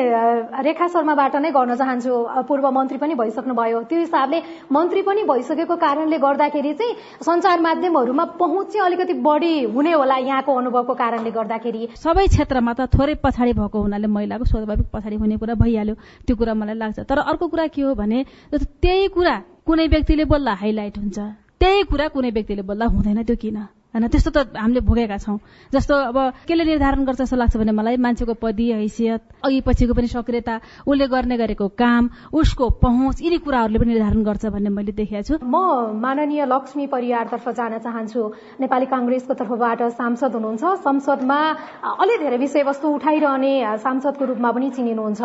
रेखा 0.64 0.88
शर्माबाट 0.88 1.36
नै 1.36 1.52
गर्न 1.52 1.76
चाहन्छु। 1.76 2.14
पूर्व 2.48 2.66
मन्त्री 2.72 2.98
पनि 2.98 3.14
भइसक्नुभयो। 3.16 3.80
त्यो 3.90 4.00
हिसाबले 4.00 4.40
मन्त्री 4.72 5.02
पनि 5.02 5.24
भइसकेको 5.30 5.76
कारणले 5.76 6.18
गर्दाखेरि 6.18 6.74
चाहिँ 6.74 6.96
संचार 7.22 7.62
माध्यमहरूमा 7.62 8.26
पहुँच 8.40 8.68
चाहिँ 8.74 8.86
अलिकति 8.86 9.14
बढी 9.28 9.54
हुने 9.76 9.92
होला 9.94 10.18
यहाँको 10.18 10.52
अनुभवको 10.56 10.94
कारणले 10.94 11.32
गर्दाखेरि। 11.32 11.88
सबै 11.98 12.28
क्षेत्रमा 12.28 12.74
त 12.74 12.90
थोरै 12.94 13.16
पछाडि 13.24 13.54
भएको 13.54 13.78
हुनाले 13.82 14.08
महिलाको 14.08 14.46
स्वाभाविक 14.46 14.88
पछाडि 14.94 15.16
हुने 15.16 15.38
कुरा 15.38 15.56
भइहाल्यो। 15.62 15.96
त्यो 16.28 16.36
कुरा 16.36 16.54
मलाई 16.54 16.76
लाग्छ। 16.76 17.00
तर 17.10 17.18
अर्को 17.30 17.48
कुरा 17.48 17.68
के 17.68 17.82
हो 17.82 17.94
भने 17.96 18.26
त्यही 18.54 19.08
कुरा 19.16 19.36
कुनै 19.66 19.88
व्यक्तिले 19.88 20.26
बोल्दा 20.26 20.54
हाइलाइट 20.62 20.98
हुन्छ। 20.98 21.18
त्यही 21.60 21.84
कुरा 21.88 22.08
कुनै 22.12 22.30
व्यक्तिले 22.32 22.62
बोल्दा 22.68 22.86
हुँदैन 22.86 23.24
त्यो 23.24 23.36
किन? 23.36 23.58
होइन 23.94 24.08
त्यस्तो 24.10 24.32
त 24.34 24.58
हामीले 24.58 24.82
भोगेका 24.82 25.18
छौँ। 25.22 25.38
जस्तो 25.74 25.94
अब 26.10 26.18
केले 26.50 26.64
निर्धारण 26.66 27.06
गर्छ 27.06 27.22
जस्तो 27.22 27.38
लाग्छ 27.38 27.58
भने 27.58 27.72
मलाई 27.72 27.98
मान्छेको 28.02 28.34
पदी 28.42 28.66
हैसियत 28.74 29.22
अघि 29.46 29.60
पछिको 29.62 29.94
पनि 29.94 30.08
सक्रियता 30.10 30.56
उसले 30.90 31.06
गर्ने 31.08 31.38
गरेको 31.38 31.68
काम 31.78 32.10
उसको 32.34 32.70
पहुँच 32.82 33.22
यिनी 33.22 33.38
कुराहरूले 33.46 33.80
पनि 33.80 33.94
निर्धारण 33.94 34.24
गर्छ 34.26 34.46
भन्ने 34.50 34.70
मैले 34.74 34.92
देखेको 34.98 35.22
छु। 35.22 35.34
म 35.46 36.02
माननीय 36.02 36.46
लक्ष्मी 36.46 36.86
परिवारतर्फ 36.90 37.50
जान 37.54 37.78
चाहन्छु। 37.86 38.22
नेपाली 38.60 38.86
कांग्रेसको 38.90 39.34
तर्फबाट 39.34 39.82
सांसद 39.94 40.34
हुनुहुन्छ। 40.36 40.64
संसदमा 40.82 41.40
अलि 41.86 42.18
धेरै 42.18 42.38
विषयवस्तु 42.38 42.88
उठाइरहने 42.98 43.54
सांसदको 43.78 44.26
रूपमा 44.26 44.50
पनि 44.52 44.70
चिनिनुहुन्छ। 44.74 45.22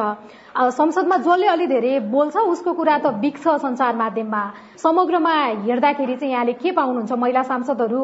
संसदमा 0.77 1.17
जसले 1.25 1.47
अलि 1.49 1.67
धेरै 1.67 1.99
बोल्छ 2.13 2.37
उसको 2.37 2.73
कुरा 2.75 2.97
त 2.99 3.07
बिग्छ 3.17 3.45
संचार 3.65 3.97
माध्यममा। 3.97 4.43
समग्रमा 4.77 5.33
हेर्दाखेरि 5.65 6.17
चाहिँ 6.17 6.33
यहाँले 6.33 6.53
के 6.59 6.71
पाउनुहुन्छ? 6.73 7.13
महिला 7.13 7.43
सांसदहरू 7.43 8.01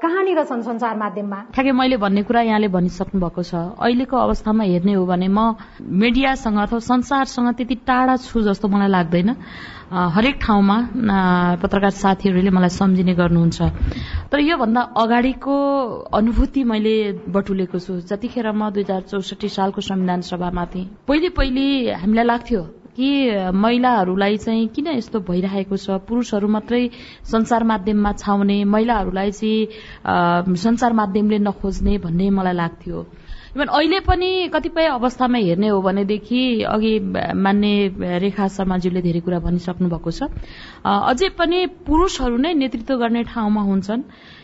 कहाँनिर 0.00 0.42
छन् 0.44 0.62
संचार 0.62 0.96
माध्यममा। 0.96 1.38
ठ्याक्कै 1.52 1.72
मैले 1.72 1.96
भन्ने 1.96 2.22
कुरा 2.24 2.40
यहाँले 2.48 2.68
भनिसक्नु 2.68 3.20
भएको 3.20 3.42
छ। 3.42 3.54
अहिलेको 3.76 4.16
अवस्थामा 4.16 4.64
हेर्ने 4.64 4.92
हो 4.94 5.04
भने 5.04 5.28
म 5.28 5.56
मिडियासँग 5.82 6.58
अथवा 6.58 6.78
संसारसँग 6.80 7.48
त्यति 7.58 7.74
टाढा 7.84 8.16
छु 8.16 8.42
जस्तो 8.48 8.68
मलाई 8.68 8.88
लाग्दैन। 8.88 9.30
हरेक 9.92 10.36
ठाउँमा 10.40 10.76
पत्रकार 11.60 11.90
साथीहरूले 11.92 12.50
मलाई 12.50 12.72
सम्झिने 12.72 13.14
गर्नुहुन्छ। 13.14 13.60
तर 14.32 14.38
योभन्दा 14.40 14.80
अगाडिको 14.96 15.54
अनुभूति 16.16 16.64
मैले 16.64 16.94
बटुलेको 17.28 17.78
छु। 17.78 17.92
जतिखेर 18.08 18.52
म 18.52 18.70
दुई 18.72 18.82
हजार 18.82 19.00
चौसठी 19.12 19.48
सालको 19.48 19.80
संविधान 19.80 20.20
सभामा 20.24 20.64
थिएँ 20.72 20.88
पहिले 21.08 21.28
पहिले 21.36 21.92
हामीलाई 22.00 22.24
लाग्थ्यो 22.24 22.62
कि 22.96 23.08
महिलाहरूलाई 23.54 24.36
चाहिँ 24.36 24.66
किन 24.68 24.86
यस्तो 24.88 25.20
भइरहेको 25.20 25.76
छ? 25.76 25.90
पुरुषहरू 26.08 26.48
मात्रै 26.48 26.82
संसार 27.24 27.64
माध्यममा 27.64 28.12
छाउने 28.12 28.64
महिलाहरूलाई 28.64 29.30
चाहिँ 29.32 30.56
संसार 30.56 30.92
माध्यमले 30.92 31.38
नखोज्ने 31.38 31.98
भन्ने 31.98 32.30
मलाई 32.30 32.54
लाग्थ्यो। 32.54 33.06
इभन 33.56 33.66
अहिले 33.68 34.00
पनि 34.00 34.48
कतिपय 34.54 34.86
अवस्थामा 34.88 35.38
हेर्ने 35.38 35.68
हो 35.68 35.80
भनेदेखि 35.82 36.42
अघि 36.64 36.98
मान्ने 37.36 37.72
रेखा 38.24 38.48
शर्माज्यूले 38.48 39.02
धेरै 39.02 39.20
कुरा 39.20 39.38
भनिसक्नु 39.44 39.88
भएको 39.88 40.10
छ 40.10 40.28
अझै 40.84 41.28
पनि 41.36 41.66
पुरुषहरू 41.84 42.36
नै 42.36 42.52
नेतृत्व 42.56 42.96
गर्ने 42.96 43.22
ठाउँमा 43.28 43.62
हुन्छन्। 43.62 44.02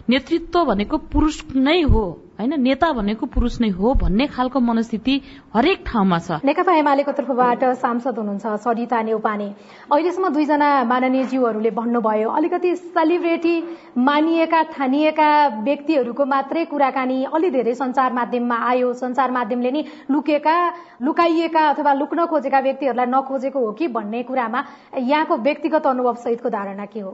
नेतृत्व 0.08 0.64
भनेको 0.64 0.96
पुरुष 1.12 1.36
नै 1.56 1.80
हो। 1.82 2.04
होइन 2.38 2.54
नेता 2.62 2.90
भनेको 2.92 3.26
पुरुष 3.26 3.60
नै 3.60 3.68
हो 3.74 3.92
भन्ने 3.98 4.26
खालको 4.28 4.60
मनस्थिति 4.60 5.14
हरेक 5.54 5.78
ठाउँमा 5.86 6.18
छ। 6.18 6.38
नेकपा 6.46 6.72
एमालेको 6.78 7.12
तर्फबाट 7.12 7.64
सांसद 7.76 8.18
हुनुहुन्छ 8.18 8.46
सरिता 8.62 9.00
नेउपाने। 9.02 9.48
अहिलेसम्म 9.90 10.28
दुईजना 10.30 10.68
माननीय 10.86 11.24
जीवहरूले 11.26 11.70
भन्नुभयो 11.74 12.28
अलिकति 12.30 12.74
सेलिब्रेटी 12.94 13.54
मानिएका 13.98 14.62
ठानिएका 14.70 15.30
व्यक्तिहरूको 15.66 16.24
मात्रै 16.24 16.64
कुराकानी 16.70 17.18
अलि 17.26 17.50
धेरै 17.50 17.74
संचार 17.74 18.12
माध्यममा 18.12 18.56
आयो। 18.70 18.92
संचार 18.94 19.30
माध्यमले 19.30 19.70
नि 19.70 19.84
लुकेका 20.10 20.56
लुकाइएका 21.02 21.62
अथवा 21.70 21.92
लुक्न 21.94 22.26
खोजेका 22.26 22.60
व्यक्तिहरूलाई 22.60 23.06
नखोजेको 23.08 23.58
हो 23.58 23.72
कि 23.72 23.88
भन्ने 23.88 24.22
कुरामा 24.22 24.62
यहाँको 24.94 25.36
व्यक्तिगत 25.38 25.86
अनुभव 25.86 26.14
सहितको 26.22 26.48
धारणा 26.48 26.86
के 26.86 27.00
हो? 27.00 27.10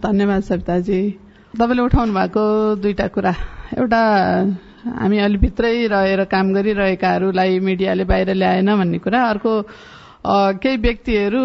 धन्यवाद 0.00 0.42
सरिताजी। 0.42 1.02
तपाईँले 1.52 1.82
उठाउनु 1.84 2.12
भएको 2.16 2.42
दुईटा 2.80 3.06
कुरा। 3.12 3.32
एउटा 3.76 4.00
हामी 4.98 5.18
अलि 5.20 5.36
भित्रै 5.36 5.72
रहेर 5.92 6.24
काम 6.32 6.46
गरिरहेकाहरूलाई 6.56 7.58
मिडियाले 7.60 8.04
बाहिर 8.08 8.28
ल्याएन 8.40 8.68
भन्ने 8.80 8.98
कुरा। 9.04 9.20
अर्को 9.32 9.52
केही 10.62 10.76
व्यक्तिहरू 10.80 11.42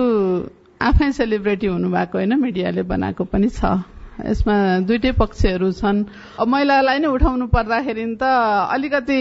आफै 0.82 1.12
सेलिब्रेटी 1.12 1.68
हुनुभएको 1.68 2.16
होइन 2.18 2.34
मिडियाले 2.40 2.82
बनाएको 2.88 3.24
पनि 3.28 3.50
छ। 3.52 3.84
यसमा 4.18 4.56
दुइटै 4.88 5.12
पक्षहरू 5.22 5.72
छन्। 5.78 5.98
महिलालाई 6.42 6.98
नै 7.04 7.08
उठाउनु 7.08 7.46
पर्दाखेरि 7.54 8.06
त 8.18 8.24
अलिकति 8.74 9.20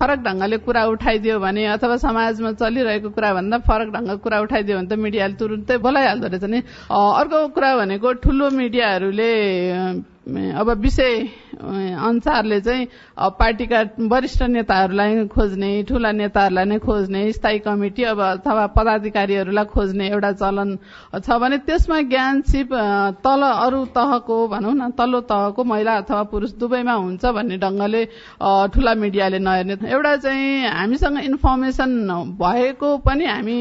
फरक 0.00 0.18
ढंगले 0.26 0.56
कुरा 0.64 0.82
उठाइदियो 0.94 1.38
भने 1.44 1.64
अथवा 1.76 1.96
समाजमा 2.06 2.50
चलिरहेको 2.56 3.10
कुरा 3.12 3.30
भन्दा 3.36 3.58
फरक 3.68 3.88
ढङ्गको 3.96 4.22
कुरा 4.24 4.38
उठाइदियो 4.46 4.76
भने 4.78 4.88
त 4.88 4.98
मिडियाले 5.04 5.34
तुरुन्तै 5.36 5.76
बोलाइहाल्दो 5.84 6.26
रहेछ 6.32 6.44
नि। 6.48 6.58
अर्को 6.88 7.38
कुरा 7.52 7.70
भनेको 7.76 8.08
ठुलो 8.24 8.50
मिडियाहरूले 8.60 9.30
अब 10.24 10.68
विषय 10.80 11.18
अनुसारले 11.60 12.60
चाहिँ 12.60 12.86
पार्टीका 13.38 13.80
वरिष्ठ 14.08 14.42
नेताहरूलाई 14.42 15.26
खोज्ने 15.28 15.70
ठूला 15.84 16.12
नेताहरूलाई 16.16 16.64
नै 16.64 16.78
खोज्ने 16.80 17.20
स्थायी 17.32 17.58
कमिटी 17.60 18.02
अब 18.08 18.20
अथवा 18.40 18.66
पदाधिकारीहरूलाई 18.72 19.64
खोज्ने 19.68 20.08
एउटा 20.08 20.32
चलन 20.40 20.70
छ 21.20 21.28
भने 21.28 21.58
त्यसमा 21.68 22.00
ज्ञान 22.08 22.40
सिप 22.40 22.72
तल 23.20 23.42
अरू 23.44 23.84
तहको 23.92 24.36
भनौँ 24.48 24.74
न 24.74 24.90
तल्लो 24.96 25.20
तहको 25.28 25.64
महिला 25.64 25.96
अथवा 26.08 26.22
पुरुष 26.32 26.52
दुवैमा 26.56 26.92
हुन्छ 27.04 27.24
भन्ने 27.36 27.58
ढंगले 27.60 28.04
ठूला 28.72 28.94
मिडियाले 29.04 29.38
नहेर्ने 29.44 29.76
एउटा 29.92 30.16
चाहिँ 30.24 30.72
हामीसँग 30.72 31.20
इन्फर्मेसन 31.20 31.92
भएको 32.40 32.96
पनि 33.04 33.24
हामी 33.28 33.60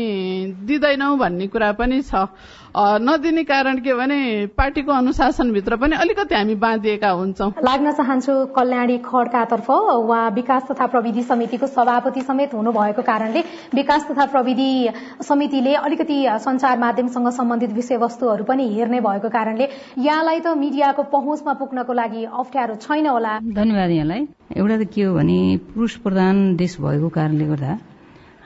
दिँदैनौ 0.63 1.15
भन्ने 1.19 1.47
कुरा 1.52 1.71
पनि 1.76 2.02
छ। 2.08 2.28
नदिने 2.75 3.43
कारण 3.43 3.77
के 3.79 3.93
भने 3.93 4.45
पार्टीको 4.57 4.91
अनुशासनभित्र 4.91 5.75
पनि 5.77 5.95
अलिकति 5.95 6.36
हामी 6.36 6.55
बाँधिएका 6.55 7.09
हुन्छौँ। 7.09 7.51
लाग्न 7.63 7.91
चाहन्छु 7.91 8.33
कल्याणी 8.55 8.97
खड्कातर्फ 9.05 9.69
उहाँ 9.69 10.29
विकास 10.33 10.63
तथा 10.71 10.88
प्रविधि 10.88 11.23
समितिको 11.23 11.67
सभापति 11.67 12.21
समेत 12.21 12.53
हुनुभएको 12.53 13.01
कारणले 13.01 13.43
विकास 13.75 14.07
तथा 14.09 14.25
प्रविधि 14.25 14.89
समितिले 15.21 15.73
अलिकति 15.75 16.17
संचार 16.41 16.77
माध्यमसँग 16.79 17.29
सम्बन्धित 17.31 17.71
विषयवस्तुहरू 17.73 18.43
पनि 18.43 18.67
हेर्ने 18.73 18.99
भएको 19.01 19.29
कारणले 19.29 19.69
यहाँलाई 19.99 20.39
त 20.39 20.57
मिडियाको 20.57 21.03
पहुँचमा 21.13 21.53
पुग्नको 21.53 21.93
लागि 21.93 22.25
अप्ठ्यारो 22.25 22.75
छैन 22.81 23.07
होला। 23.07 23.39
धन्यवाद 23.53 23.89
यहाँलाई। 23.91 24.27
एउटा 24.57 24.77
त 24.77 24.89
के 24.89 25.03
हो 25.03 25.13
भने 25.13 25.39
पुरुष 25.73 25.95
प्रधान 26.01 26.55
देश 26.57 26.77
भएको 26.81 27.09
कारणले 27.09 27.45
गर्दा 27.47 27.77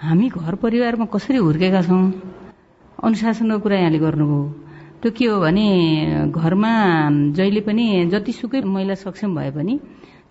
हामी 0.04 0.28
घर 0.30 0.56
परिवारमा 0.60 1.06
कसरी 1.16 1.38
हुर्केका 1.38 1.82
छौँ? 1.82 2.04
अनुशासनको 2.98 3.60
कुरा 3.62 3.78
यहाँले 3.78 4.00
गर्नुभयो। 4.00 4.42
त्यो 5.02 5.12
के 5.14 5.26
हो 5.30 5.38
भने 5.40 5.68
घरमा 6.34 6.72
जहिले 7.38 7.62
पनि 7.62 7.86
जतिसुकै 8.10 8.62
महिला 8.66 8.96
सक्षम 8.98 9.36
भए 9.38 9.52
पनि 9.54 9.74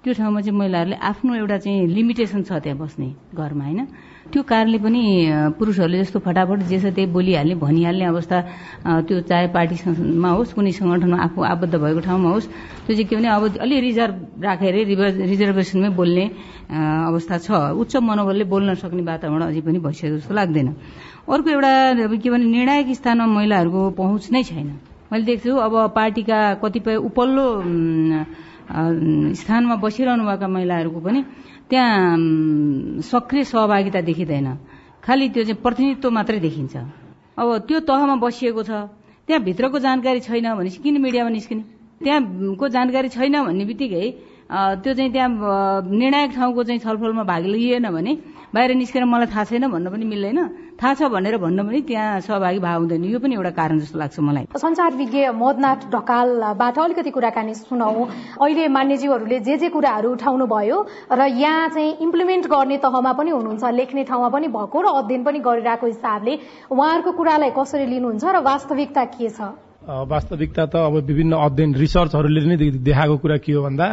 त्यो 0.03 0.13
ठाउँमा 0.19 0.41
चाहिँ 0.43 0.59
महिलाहरूले 0.59 0.97
आफ्नो 0.99 1.35
एउटा 1.35 1.57
चाहिँ 1.63 1.87
लिमिटेसन 1.87 2.43
छ 2.43 2.59
त्यहाँ 2.59 2.79
बस्ने 2.79 3.09
घरमा 3.39 3.65
होइन? 3.65 3.81
त्यो 4.33 4.43
कारणले 4.43 4.79
पनि 4.79 5.03
पुरुषहरूले 5.59 5.99
जस्तो 6.03 6.19
फटाफट 6.27 6.59
जे 6.71 6.79
छ 6.81 6.87
त्यही 6.97 7.07
बोलिहाल्ने 7.13 7.55
भनिहाल्ने 7.63 8.05
अवस्था 8.05 8.39
त्यो 9.07 9.21
चाहे 9.29 9.47
पार्टीमा 9.57 10.31
होस् 10.37 10.55
कुनै 10.55 10.73
सङ्गठनमा 10.79 11.19
आफू 11.27 11.41
आबद्ध 11.53 11.75
भएको 11.75 12.01
ठाउँमा 12.07 12.29
होस् 12.35 12.47
त्यो 12.87 12.93
चाहिँ 12.97 13.07
के 13.07 13.17
भने 13.17 13.29
अब 13.29 13.43
अलि 13.65 13.77
रिजर्भ 13.81 14.15
राखेर 14.45 14.75
रिजर्भेसनमै 15.33 15.91
बोल्ने 15.97 16.25
अवस्था 17.11 17.37
छ। 17.39 17.49
उच्च 17.79 17.97
मनोबलले 18.03 18.45
बोल्न 18.51 18.75
सक्ने 18.83 19.03
वातावरण 19.07 19.43
अझै 19.47 19.61
पनि 19.63 19.79
भइसकेको 19.79 20.17
जस्तो 20.19 20.35
लाग्दैन। 20.35 20.69
अर्को 21.31 21.49
एउटा 21.51 21.73
के 22.23 22.29
भने 22.31 22.45
निर्णायक 22.45 22.89
स्थानमा 22.99 23.27
महिलाहरूको 23.27 23.81
पहुँच 23.99 24.31
नै 24.33 24.43
छैन। 24.43 24.69
मैले 25.13 25.25
देख्छु 25.25 25.55
अब 25.55 25.75
पार्टीका 25.95 26.39
कतिपय 26.63 26.97
उपल्लो 27.09 27.47
स्थानमा 28.67 29.75
बसिरहनुभएका 29.79 30.47
महिलाहरूको 30.51 31.01
पनि 31.01 31.21
त्यहाँ 31.71 33.03
सक्रिय 33.03 33.45
सहभागिता 33.45 34.01
देखिँदैन। 34.01 34.49
खालि 35.05 35.29
त्यो 35.35 35.43
चाहिँ 35.45 35.61
प्रतिनिधित्व 35.63 36.11
मात्रै 36.11 36.39
देखिन्छ। 36.41 36.75
अब 37.39 37.49
त्यो 37.69 37.79
तहमा 37.89 38.15
बसिएको 38.23 38.63
छ 38.63 38.71
त्यहाँ 39.29 39.43
भित्रको 39.43 39.79
जानकारी 39.79 40.21
छैन 40.21 40.47
भनेपछि 40.55 40.79
किन 40.83 41.01
मिडियामा 41.03 41.31
निस्किने? 41.31 41.63
त्यहाँको 42.01 42.69
जानकारी 42.69 43.09
छैन 43.09 43.35
भन्ने 43.45 43.65
बित्तिकै 43.67 44.07
त्यो 44.83 44.93
चाहिँ 44.95 45.11
त्यहाँ 45.13 45.31
निर्णायक 45.91 46.31
ठाउँको 46.35 46.63
चाहिँ 46.65 46.81
छलफलमा 46.81 47.25
भाग 47.25 47.43
लिएन 47.51 47.91
भने 47.91 48.13
बाहिर 48.55 48.75
निस्केर 48.75 49.05
मलाई 49.05 49.27
थाहा 49.27 49.45
छैन 49.45 49.67
भन्न 49.71 49.91
पनि 49.91 50.05
मिल्दैन। 50.07 50.39
थाहा 50.81 50.95
छ 50.95 51.03
भनेर 51.11 51.37
भन्न 51.39 51.67
पनि 51.67 51.81
त्यहाँ 51.83 52.21
सहभागी 52.21 52.59
भाव 52.59 52.79
हुँदैन। 52.81 53.05
यो 53.05 53.19
पनि 53.19 53.35
एउटा 53.35 53.51
कारण 53.51 53.79
जस्तो 53.81 53.99
लाग्छ 53.99 54.21
मलाई। 54.21 54.45
संचार 54.57 54.95
विज्ञ 54.97 55.35
मदनाथ 55.35 55.81
ढकालबाट 55.93 56.79
अलिकति 56.79 57.11
कुराकानी 57.11 57.55
सुनौ। 57.55 57.91
अहिले 58.39 58.69
मान्यज्यूहरूले 58.69 59.39
जे 59.41 59.57
जे 59.57 59.69
कुराहरू 59.69 60.13
उठाउनु 60.13 60.47
भयो 60.47 60.79
र 61.11 61.21
यहाँ 61.27 61.69
चाहिँ 61.75 61.97
इम्प्लिमेन्ट 62.01 62.47
गर्ने 62.47 62.77
तहमा 62.79 63.13
पनि 63.13 63.31
हुनुहुन्छ 63.31 63.65
लेख्ने 63.77 64.05
ठाउँमा 64.05 64.29
पनि 64.31 64.47
भएको 64.49 64.79
र 64.81 64.87
अध्ययन 65.01 65.23
पनि 65.25 65.39
गरिरहेको 65.43 65.87
हिसाबले 65.87 66.35
उहाँहरूको 66.71 67.13
कुरालाई 67.13 67.51
कसरी 67.51 67.87
लिनुहुन्छ 67.87 68.25
र 68.25 68.37
वास्तविकता 68.47 69.05
के 69.17 69.29
छ? 69.29 69.41
वास्तविकता 69.87 70.67
त 70.67 70.75
अब 70.77 70.95
विभिन्न 71.07 71.33
अध्ययन 71.37 71.75
रिसर्चहरूले 71.75 72.41
नै 72.47 72.57
देखाएको 72.57 73.17
कुरा 73.17 73.37
के 73.39 73.53
हो 73.53 73.63
भन्दा 73.63 73.87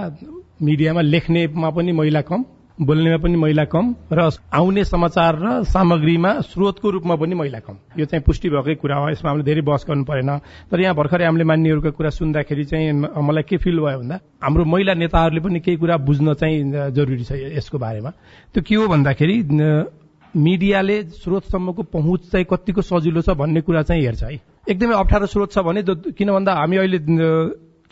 मिडियामा 0.62 1.02
लेख्नेमा 1.02 1.70
पनि 1.70 1.92
महिला 1.92 2.22
कम। 2.22 2.44
बोल्नेमा 2.78 3.18
पनि 3.22 3.38
महिला 3.38 3.64
कम 3.70 3.86
र 4.12 4.30
आउने 4.50 4.84
समाचार 4.84 5.34
र 5.38 5.64
सामग्रीमा 5.64 6.32
स्रोतको 6.42 6.90
रूपमा 6.90 7.16
पनि 7.16 7.36
महिला 7.36 7.60
कम। 7.62 7.78
यो 8.00 8.06
चाहिँ 8.06 8.24
पुष्टि 8.26 8.50
भएकै 8.50 8.76
कुरा 8.82 8.96
हो। 8.98 9.10
यसमा 9.14 9.30
हामीले 9.30 9.46
धेरै 9.46 9.62
बहस 9.62 9.86
गर्नु 9.86 10.04
परेन। 10.10 10.32
तर 10.74 10.80
यहाँ 10.82 10.96
भर्खरै 10.98 11.26
हामीले 11.26 11.46
मान्यहरूको 11.46 11.92
कुरा 11.94 12.10
सुन्दाखेरि 12.10 12.66
चाहिँ 12.66 12.92
मलाई 12.98 13.44
के 13.46 13.58
फिल 13.62 13.78
भयो 13.78 13.98
भन्दा 14.02 14.18
हाम्रो 14.42 14.66
महिला 14.66 14.94
नेताहरूले 14.98 15.42
पनि 15.46 15.60
केही 15.62 15.78
कुरा 15.78 15.98
बुझ्न 16.02 16.34
चाहिँ 16.34 16.90
जरुरी 16.98 17.24
छ 17.24 17.32
यसको 17.62 17.78
बारेमा। 17.78 18.10
त्यो 18.58 18.62
के 18.66 18.76
हो 18.76 18.88
भन्दाखेरि 18.90 19.38
मिडियाले 20.34 20.98
स्रोतसम्मको 21.14 21.82
पहुँच 21.94 22.22
चाहिँ 22.34 22.46
कतिको 22.50 22.82
सजिलो 22.82 23.22
छ 23.22 23.38
भन्ने 23.38 23.62
कुरा 23.62 23.82
चाहिँ 23.86 24.02
हेर्छ 24.02 24.24
है। 24.24 24.42
एकदमै 24.66 24.98
अप्ठ्यारो 24.98 25.26
स्रोत 25.30 25.52
छ 25.54 25.62
भने 25.62 25.86
किन 26.18 26.30
भन्दा 26.34 26.52
हामी 26.58 26.78
अहिले 26.82 27.00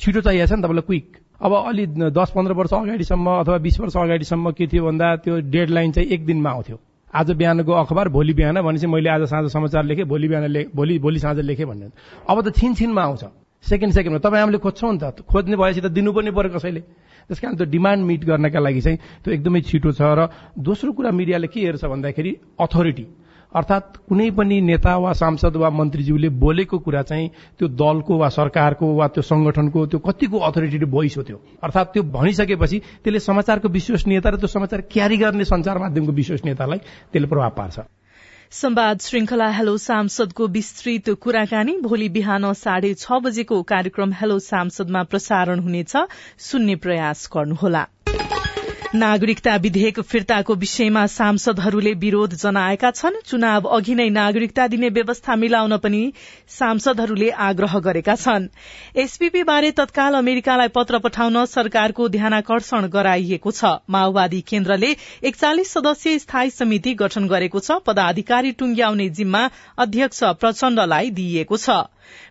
छिटो 0.02 0.22
चाहिएको 0.26 0.50
छ 0.50 0.58
नि 0.58 0.64
तपाईँलाई 0.66 0.86
क्विक। 0.90 1.21
अब 1.42 1.54
अलि 1.54 1.86
दस 2.14 2.32
पन्ध्र 2.36 2.54
वर्ष 2.54 2.74
अगाडिसम्म 2.74 3.30
अथवा 3.32 3.58
बिस 3.58 3.80
वर्ष 3.80 3.98
अगाडिसम्म 3.98 4.52
के 4.54 4.68
थियो 4.68 4.86
भन्दा 4.86 5.16
त्यो 5.26 5.40
डेड 5.50 5.70
लाइन 5.70 5.92
चाहिँ 5.92 6.10
एक 6.10 6.26
दिनमा 6.26 6.50
आउँथ्यो। 6.50 6.78
आज 7.14 7.32
बिहानको 7.32 7.72
अखबार 7.74 8.10
भोलि 8.10 8.34
बिहान 8.34 8.62
भनेपछि 8.62 8.88
मैले 8.88 9.10
आज 9.10 9.24
साँझ 9.26 9.52
समाचार 9.52 9.84
लेखेँ 9.84 10.06
भोलि 10.06 10.28
बिहान 10.28 10.46
भोलि 10.76 11.00
भोलि 11.00 11.20
साँझ 11.20 11.38
लेखेँ 11.40 11.66
भन्ने। 11.66 11.90
अब 12.30 12.42
त 12.46 12.54
छिन 12.54 12.74
छिनमा 12.78 13.02
आउँछ। 13.02 13.24
सेकेन्ड 13.64 13.94
सेकेन्डमा। 13.94 14.20
तपाईँ 14.22 14.42
हामीले 14.42 14.58
खोज्छौँ 14.62 14.92
नि 14.94 15.00
त। 15.02 15.26
खोज्ने 15.26 15.56
भएपछि 15.58 15.82
त 15.82 15.90
दिनु 15.90 16.14
पनि 16.14 16.32
पर्यो 16.32 16.54
कसैले। 16.54 16.82
त्यस 17.26 17.40
कारण 17.42 17.56
त्यो 17.58 17.66
डिमान्ड 17.74 18.06
मिट 18.06 18.22
गर्नका 18.26 18.60
लागि 18.62 18.82
चाहिँ 18.82 18.98
त्यो 19.26 19.34
एकदमै 19.34 19.62
छिटो 19.66 19.92
छ 19.98 20.02
र 20.02 20.30
दोस्रो 20.62 20.92
कुरा 20.94 21.12
मिडियाले 21.12 21.48
के 21.50 21.60
हेर्छ 21.60 21.86
भन्दाखेरि 21.86 22.32
अथोरिटी। 22.62 23.06
अर्थात् 23.56 23.98
कुनै 24.10 24.30
पनि 24.32 24.60
नेता 24.62 24.96
वा 24.98 25.12
सांसद 25.14 25.56
वा 25.56 25.70
मन्त्रीज्यूले 25.70 26.30
बोलेको 26.40 26.78
कुरा 26.80 27.02
चाहिँ 27.04 27.28
त्यो 27.60 27.68
दलको 27.68 28.18
वा 28.18 28.30
सरकारको 28.30 28.94
वा 28.96 29.08
त्यो 29.08 29.22
संगठनको 29.22 29.86
त्यो 29.86 30.00
कतिको 30.00 30.38
अथोरिटी 30.40 30.86
भोइस 30.88 31.18
हो 31.18 31.24
त्यो। 31.24 31.38
अर्थात् 31.64 31.94
त्यो 31.94 32.04
भनिसकेपछि 32.16 32.80
त्यसले 33.04 33.20
समाचारको 33.20 33.68
विश्वसनीयता 33.70 34.30
र 34.30 34.36
त्यो 34.36 34.48
समाचार 34.48 34.82
क्यारी 34.92 35.18
गर्ने 35.18 35.46
संचार 35.46 35.78
माध्यमको 35.78 36.12
विश्वसनीयतालाई 36.12 36.80
त्यसले 37.12 37.28
प्रभाव 37.28 37.50
पार्छ। 37.58 37.80
संवाद 38.52 39.00
श्रृंखला 39.00 39.48
हेलो 39.50 39.78
सांसदको 39.78 40.48
विस्तृत 40.48 41.10
कुराकानी 41.22 41.78
भोलि 41.84 42.10
बिहान 42.10 42.52
साढे 42.54 42.94
छ 42.94 43.20
बजेको 43.24 43.62
कार्यक्रम 43.64 44.12
हेलो 44.14 44.40
सांसदमा 44.40 45.04
प्रसारण 45.04 45.60
हुनेछ। 45.60 45.94
सुन्ने 46.40 46.76
प्रयास 46.76 47.30
गर्नुहोला। 47.36 47.88
नागरिकता 48.96 49.56
विधेयक 49.56 50.00
फिर्ताको 50.02 50.56
विषयमा 50.56 51.06
सांसदहरूले 51.08 51.94
विरोध 51.94 52.34
जनाएका 52.36 52.90
छन्। 52.92 53.20
चुनाव 53.26 53.68
अघि 53.68 53.94
नै 53.96 54.08
नागरिकता 54.10 54.68
दिने 54.68 54.90
व्यवस्था 54.90 55.36
मिलाउन 55.36 55.78
पनि 55.78 56.02
सांसदहरूले 56.50 57.30
आग्रह 57.40 57.78
गरेका 57.80 58.16
छन्। 58.16 58.48
एसपीपी 58.96 59.44
बारे 59.44 59.72
तत्काल 59.72 60.14
अमेरिकालाई 60.14 60.68
पत्र 60.76 61.00
पठाउन 61.00 61.46
सरकारको 61.46 62.10
ध्यानाकर्षण 62.10 62.88
गराइएको 62.92 63.52
छ। 63.52 63.72
माओवादी 63.90 64.42
केन्द्रले 64.42 64.96
एकचालिस 65.24 65.72
सदस्यीय 65.72 66.20
स्थायी 66.20 66.50
समिति 66.50 66.94
गठन 67.00 67.28
गरेको 67.28 67.60
छ। 67.60 67.80
पदाधिकारी 67.88 68.52
टुंग्याउने 68.52 69.10
जिम्मा 69.10 69.50
अध्यक्ष 69.78 70.24
प्रचण्डलाई 70.36 71.10
दिइएको 71.12 71.58
छ। 71.58 71.80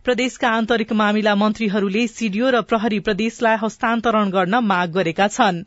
प्रदेशका 0.04 0.48
आन्तरिक 0.50 0.92
मामिला 0.92 1.34
मन्त्रीहरूले 1.36 2.06
सीडीओ 2.08 2.50
र 2.50 2.60
प्रहरी 2.62 2.98
प्रदेशलाई 3.00 3.56
हस्तान्तरण 3.62 4.30
गर्न 4.30 4.54
माग 4.64 4.92
गरेका 4.92 5.28
छन्। 5.28 5.62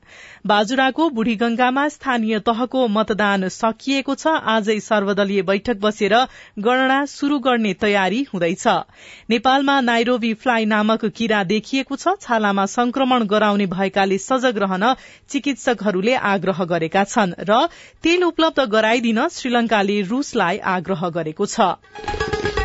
बाजुराको 0.45 1.09
बुढीगंगामा 1.09 1.87
स्थानीय 1.89 2.39
तहको 2.41 2.87
मतदान 2.89 3.47
सकिएको 3.49 4.15
छ। 4.15 4.35
आजै 4.53 4.79
सर्वदलीय 4.81 5.41
बैठक 5.43 5.77
बसेर 5.79 6.15
गणना 6.59 6.99
शुरू 7.07 7.39
गर्ने 7.39 7.73
तयारी 7.79 8.21
हुँदैछ। 8.33 8.67
नेपालमा 9.29 9.79
नाइरोबी 9.83 10.33
फ्लाई 10.35 10.65
नामक 10.65 11.05
किरा 11.13 11.43
देखिएको 11.45 11.95
छ। 11.95 12.15
छालामा 12.21 12.65
संक्रमण 12.67 13.25
गराउने 13.27 13.65
भएकाले 13.67 14.17
सजग 14.19 14.57
रहन 14.57 14.85
चिकित्सकहरूले 15.29 16.15
आग्रह 16.31 16.63
गरेका 16.65 17.03
छन् 17.05 17.37
र 17.39 17.67
तेल 18.03 18.23
उपलब्ध 18.23 18.59
गराइदिन 18.71 19.27
श्रीलंकाले 19.29 20.01
रूसलाई 20.03 20.57
आग्रह 20.73 21.09
गरेको 21.09 21.45
छ। 21.47 22.62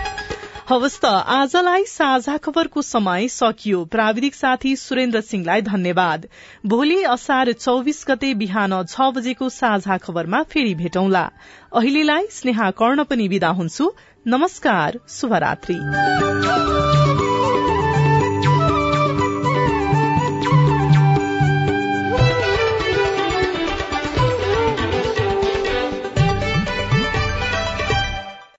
हवस् 0.68 0.98
त 1.00 1.10
आजलाई 1.32 1.84
साझा 1.88 2.36
खबरको 2.36 2.82
समय 2.82 3.28
सकियो। 3.28 3.84
प्राविधिक 3.84 4.34
साथी 4.34 4.74
सुरेन्द्र 4.76 5.20
सिंहलाई 5.20 5.62
धन्यवाद। 5.62 6.26
भोलि 6.66 7.02
असार 7.08 7.52
चौविस 7.52 8.04
गते 8.08 8.34
बिहान 8.34 8.74
छ 8.84 9.08
बजेको 9.16 9.48
साझा 9.48 9.96
खबरमा 9.96 10.42
फेरि 10.42 10.74
भेटौंला। 10.74 11.24
अहिलेलाई 11.72 12.26
स्नेहा 12.30 12.70
कर्ण 12.76 13.04
पनि 13.04 13.28
विदा 13.28 13.48
हुन्छु। 13.48 13.92
नमस्कार 14.26 14.98
शुभरात्री। 15.08 15.78